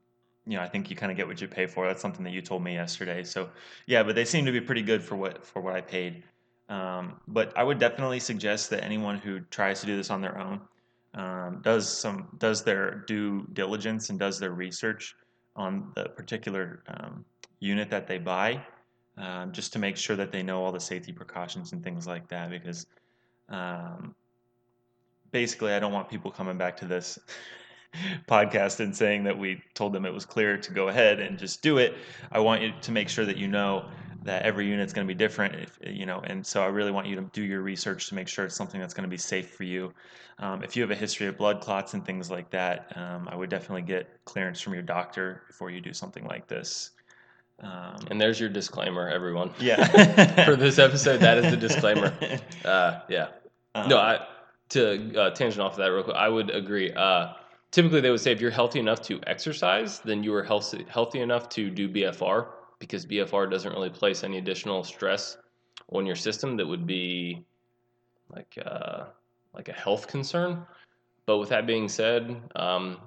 you 0.45 0.57
know, 0.57 0.63
I 0.63 0.67
think 0.67 0.89
you 0.89 0.95
kind 0.95 1.11
of 1.11 1.17
get 1.17 1.27
what 1.27 1.39
you 1.39 1.47
pay 1.47 1.67
for. 1.67 1.87
That's 1.87 2.01
something 2.01 2.23
that 2.23 2.33
you 2.33 2.41
told 2.41 2.63
me 2.63 2.73
yesterday. 2.73 3.23
So, 3.23 3.49
yeah, 3.85 4.03
but 4.03 4.15
they 4.15 4.25
seem 4.25 4.45
to 4.45 4.51
be 4.51 4.61
pretty 4.61 4.81
good 4.81 5.03
for 5.03 5.15
what 5.15 5.45
for 5.45 5.61
what 5.61 5.75
I 5.75 5.81
paid. 5.81 6.23
Um, 6.69 7.19
but 7.27 7.51
I 7.57 7.63
would 7.63 7.79
definitely 7.79 8.19
suggest 8.19 8.69
that 8.69 8.83
anyone 8.83 9.17
who 9.17 9.41
tries 9.51 9.81
to 9.81 9.85
do 9.85 9.97
this 9.97 10.09
on 10.09 10.21
their 10.21 10.37
own 10.37 10.61
um, 11.13 11.59
does 11.61 11.89
some 11.89 12.29
does 12.37 12.63
their 12.63 13.03
due 13.07 13.45
diligence 13.53 14.09
and 14.09 14.17
does 14.17 14.39
their 14.39 14.51
research 14.51 15.15
on 15.55 15.91
the 15.95 16.05
particular 16.05 16.83
um, 16.87 17.25
unit 17.59 17.89
that 17.89 18.07
they 18.07 18.17
buy, 18.17 18.65
um, 19.21 19.51
just 19.51 19.71
to 19.73 19.79
make 19.79 19.95
sure 19.95 20.15
that 20.15 20.31
they 20.31 20.43
know 20.43 20.63
all 20.63 20.71
the 20.71 20.79
safety 20.79 21.13
precautions 21.13 21.71
and 21.71 21.83
things 21.83 22.07
like 22.07 22.27
that. 22.29 22.49
Because 22.49 22.87
um, 23.49 24.15
basically, 25.31 25.73
I 25.73 25.79
don't 25.79 25.93
want 25.93 26.09
people 26.09 26.31
coming 26.31 26.57
back 26.57 26.75
to 26.77 26.85
this 26.85 27.19
podcast 28.27 28.79
and 28.79 28.95
saying 28.95 29.23
that 29.25 29.37
we 29.37 29.61
told 29.75 29.93
them 29.93 30.05
it 30.05 30.13
was 30.13 30.25
clear 30.25 30.57
to 30.57 30.73
go 30.73 30.89
ahead 30.89 31.19
and 31.19 31.37
just 31.37 31.61
do 31.61 31.77
it. 31.77 31.95
I 32.31 32.39
want 32.39 32.61
you 32.61 32.73
to 32.81 32.91
make 32.91 33.07
sure 33.07 33.25
that 33.25 33.37
you 33.37 33.47
know 33.47 33.85
that 34.23 34.43
every 34.43 34.67
unit's 34.67 34.93
going 34.93 35.07
to 35.07 35.11
be 35.11 35.17
different 35.17 35.55
if, 35.55 35.79
you 35.83 36.05
know 36.05 36.21
and 36.25 36.45
so 36.45 36.61
i 36.61 36.67
really 36.67 36.91
want 36.91 37.07
you 37.07 37.15
to 37.15 37.23
do 37.33 37.41
your 37.41 37.61
research 37.61 38.07
to 38.07 38.15
make 38.15 38.27
sure 38.27 38.45
it's 38.45 38.55
something 38.55 38.79
that's 38.79 38.93
going 38.93 39.03
to 39.03 39.09
be 39.09 39.17
safe 39.17 39.49
for 39.51 39.63
you 39.63 39.91
um, 40.39 40.63
if 40.63 40.75
you 40.75 40.81
have 40.81 40.91
a 40.91 40.95
history 40.95 41.27
of 41.27 41.37
blood 41.37 41.61
clots 41.61 41.93
and 41.93 42.05
things 42.05 42.29
like 42.29 42.49
that 42.51 42.95
um, 42.95 43.27
i 43.29 43.35
would 43.35 43.49
definitely 43.49 43.81
get 43.81 44.07
clearance 44.25 44.61
from 44.61 44.73
your 44.73 44.83
doctor 44.83 45.41
before 45.47 45.71
you 45.71 45.81
do 45.81 45.93
something 45.93 46.25
like 46.27 46.47
this 46.47 46.91
um, 47.61 47.95
and 48.09 48.19
there's 48.19 48.39
your 48.39 48.49
disclaimer 48.49 49.07
everyone 49.09 49.51
yeah 49.59 50.45
for 50.45 50.55
this 50.55 50.79
episode 50.79 51.19
that 51.19 51.37
is 51.37 51.51
the 51.51 51.57
disclaimer 51.57 52.13
uh, 52.65 52.99
yeah 53.09 53.27
um, 53.75 53.89
no 53.89 53.97
i 53.97 54.25
to 54.69 55.15
uh, 55.19 55.29
tangent 55.31 55.61
off 55.61 55.73
of 55.73 55.77
that 55.77 55.87
real 55.87 56.03
quick 56.03 56.15
i 56.15 56.29
would 56.29 56.49
agree 56.49 56.91
uh, 56.93 57.33
typically 57.71 58.01
they 58.01 58.09
would 58.09 58.19
say 58.19 58.31
if 58.31 58.41
you're 58.41 58.51
healthy 58.51 58.79
enough 58.79 59.01
to 59.01 59.19
exercise 59.27 59.99
then 59.99 60.23
you 60.23 60.33
are 60.33 60.43
healthy, 60.43 60.85
healthy 60.89 61.19
enough 61.19 61.49
to 61.49 61.69
do 61.69 61.89
bfr 61.89 62.47
because 62.81 63.05
BFR 63.05 63.49
doesn't 63.49 63.71
really 63.71 63.91
place 63.91 64.25
any 64.25 64.39
additional 64.39 64.83
stress 64.83 65.37
on 65.93 66.05
your 66.05 66.15
system 66.15 66.57
that 66.57 66.67
would 66.67 66.85
be 66.85 67.45
like 68.33 68.57
uh, 68.65 69.05
like 69.53 69.69
a 69.69 69.73
health 69.73 70.07
concern. 70.07 70.65
But 71.27 71.37
with 71.37 71.49
that 71.49 71.67
being 71.67 71.87
said, 71.87 72.35
um, 72.55 72.97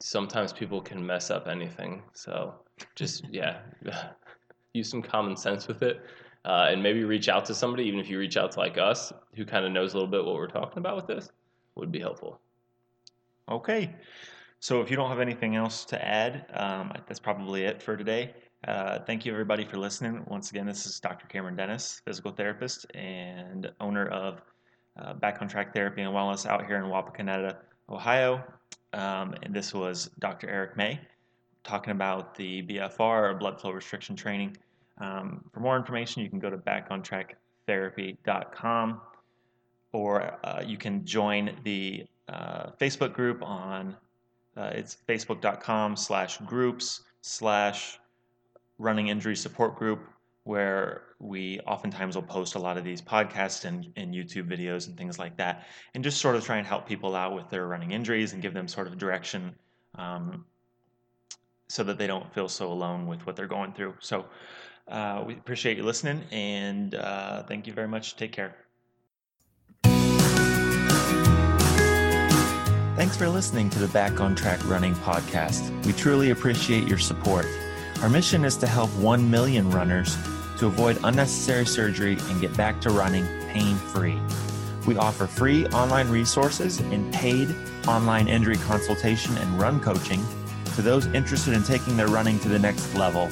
sometimes 0.00 0.52
people 0.52 0.80
can 0.80 1.06
mess 1.06 1.30
up 1.30 1.46
anything. 1.46 2.02
So 2.12 2.54
just 2.94 3.24
yeah, 3.30 3.58
use 4.72 4.88
some 4.88 5.02
common 5.02 5.36
sense 5.36 5.68
with 5.68 5.82
it, 5.82 6.00
uh, 6.44 6.68
and 6.70 6.82
maybe 6.82 7.04
reach 7.04 7.28
out 7.28 7.44
to 7.46 7.54
somebody, 7.54 7.84
even 7.84 8.00
if 8.00 8.08
you 8.08 8.18
reach 8.18 8.36
out 8.36 8.52
to 8.52 8.58
like 8.58 8.78
us, 8.78 9.12
who 9.34 9.44
kind 9.44 9.64
of 9.64 9.72
knows 9.72 9.92
a 9.92 9.96
little 9.96 10.10
bit 10.10 10.24
what 10.24 10.34
we're 10.34 10.46
talking 10.46 10.78
about 10.78 10.96
with 10.96 11.06
this. 11.06 11.30
would 11.76 11.92
be 11.92 12.00
helpful. 12.00 12.40
Okay. 13.48 13.94
So 14.60 14.80
if 14.80 14.90
you 14.90 14.96
don't 14.96 15.08
have 15.08 15.18
anything 15.18 15.56
else 15.56 15.84
to 15.86 16.04
add, 16.04 16.46
um, 16.54 16.92
that's 17.08 17.18
probably 17.18 17.64
it 17.64 17.82
for 17.82 17.96
today. 17.96 18.32
Uh, 18.68 19.00
thank 19.00 19.26
you 19.26 19.32
everybody 19.32 19.64
for 19.64 19.76
listening. 19.76 20.24
Once 20.28 20.50
again, 20.50 20.66
this 20.66 20.86
is 20.86 21.00
Dr. 21.00 21.26
Cameron 21.26 21.56
Dennis, 21.56 22.00
physical 22.04 22.30
therapist 22.30 22.86
and 22.94 23.72
owner 23.80 24.06
of 24.06 24.40
uh, 25.00 25.14
Back 25.14 25.42
on 25.42 25.48
Track 25.48 25.74
Therapy 25.74 26.02
and 26.02 26.14
Wellness 26.14 26.46
out 26.46 26.64
here 26.64 26.76
in 26.76 26.84
Wapakoneta, 26.84 27.56
Ohio. 27.90 28.44
Um, 28.92 29.34
and 29.42 29.52
this 29.52 29.74
was 29.74 30.10
Dr. 30.20 30.48
Eric 30.48 30.76
May 30.76 31.00
talking 31.64 31.92
about 31.92 32.34
the 32.34 32.62
BFR 32.62 33.30
or 33.30 33.34
blood 33.34 33.60
flow 33.60 33.70
restriction 33.70 34.16
training. 34.16 34.56
Um, 34.98 35.44
for 35.52 35.60
more 35.60 35.76
information, 35.76 36.22
you 36.22 36.30
can 36.30 36.38
go 36.38 36.50
to 36.50 36.58
backontracktherapy.com 36.58 39.00
or 39.92 40.38
uh, 40.44 40.62
you 40.64 40.76
can 40.76 41.04
join 41.04 41.56
the 41.64 42.04
uh, 42.28 42.70
Facebook 42.80 43.12
group 43.12 43.42
on 43.42 43.96
uh, 44.56 44.70
it's 44.74 44.98
facebook.com 45.08 45.96
slash 45.96 46.38
groups 46.38 47.02
slash 47.22 47.98
running 48.78 49.08
injury 49.08 49.36
support 49.36 49.76
group 49.76 50.00
where 50.44 51.02
we 51.20 51.60
oftentimes 51.60 52.16
will 52.16 52.22
post 52.22 52.56
a 52.56 52.58
lot 52.58 52.76
of 52.76 52.84
these 52.84 53.00
podcasts 53.00 53.64
and, 53.64 53.92
and 53.96 54.12
YouTube 54.12 54.50
videos 54.50 54.88
and 54.88 54.98
things 54.98 55.18
like 55.18 55.36
that, 55.36 55.66
and 55.94 56.02
just 56.02 56.20
sort 56.20 56.34
of 56.34 56.44
try 56.44 56.56
and 56.56 56.66
help 56.66 56.86
people 56.86 57.14
out 57.14 57.34
with 57.34 57.48
their 57.48 57.68
running 57.68 57.92
injuries 57.92 58.32
and 58.32 58.42
give 58.42 58.52
them 58.52 58.66
sort 58.66 58.88
of 58.88 58.98
direction 58.98 59.54
um, 59.94 60.44
so 61.72 61.82
that 61.82 61.96
they 61.96 62.06
don't 62.06 62.30
feel 62.34 62.50
so 62.50 62.70
alone 62.70 63.06
with 63.06 63.24
what 63.26 63.34
they're 63.34 63.46
going 63.46 63.72
through. 63.72 63.94
So 63.98 64.26
uh, 64.88 65.24
we 65.26 65.32
appreciate 65.32 65.78
you 65.78 65.84
listening, 65.84 66.22
and 66.30 66.94
uh, 66.94 67.44
thank 67.44 67.66
you 67.66 67.72
very 67.72 67.88
much. 67.88 68.14
Take 68.16 68.32
care. 68.32 68.54
Thanks 72.94 73.16
for 73.16 73.26
listening 73.26 73.70
to 73.70 73.78
the 73.78 73.88
Back 73.88 74.20
on 74.20 74.34
Track 74.36 74.60
Running 74.68 74.94
podcast. 74.96 75.62
We 75.86 75.94
truly 75.94 76.28
appreciate 76.28 76.86
your 76.86 76.98
support. 76.98 77.46
Our 78.02 78.10
mission 78.10 78.44
is 78.44 78.58
to 78.58 78.66
help 78.66 78.90
1 78.96 79.30
million 79.30 79.70
runners 79.70 80.14
to 80.58 80.66
avoid 80.66 80.98
unnecessary 81.04 81.64
surgery 81.64 82.18
and 82.28 82.38
get 82.38 82.54
back 82.54 82.82
to 82.82 82.90
running 82.90 83.24
pain 83.48 83.76
free. 83.76 84.18
We 84.86 84.98
offer 84.98 85.26
free 85.26 85.66
online 85.68 86.10
resources 86.10 86.80
and 86.80 87.14
paid 87.14 87.48
online 87.88 88.28
injury 88.28 88.58
consultation 88.58 89.38
and 89.38 89.58
run 89.58 89.80
coaching 89.80 90.22
to 90.72 90.82
those 90.82 91.06
interested 91.06 91.54
in 91.54 91.62
taking 91.62 91.96
their 91.96 92.08
running 92.08 92.38
to 92.40 92.48
the 92.48 92.58
next 92.58 92.94
level. 92.94 93.28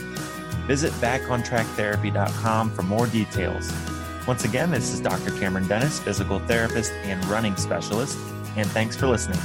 Visit 0.67 0.93
backontracktherapy.com 0.95 2.71
for 2.73 2.83
more 2.83 3.07
details. 3.07 3.73
Once 4.27 4.45
again, 4.45 4.71
this 4.71 4.93
is 4.93 5.01
Dr. 5.01 5.33
Cameron 5.33 5.67
Dennis, 5.67 5.99
physical 5.99 6.39
therapist 6.41 6.93
and 7.05 7.25
running 7.27 7.57
specialist, 7.57 8.19
and 8.57 8.71
thanks 8.71 8.97
for 8.97 9.07
listening. 9.07 9.41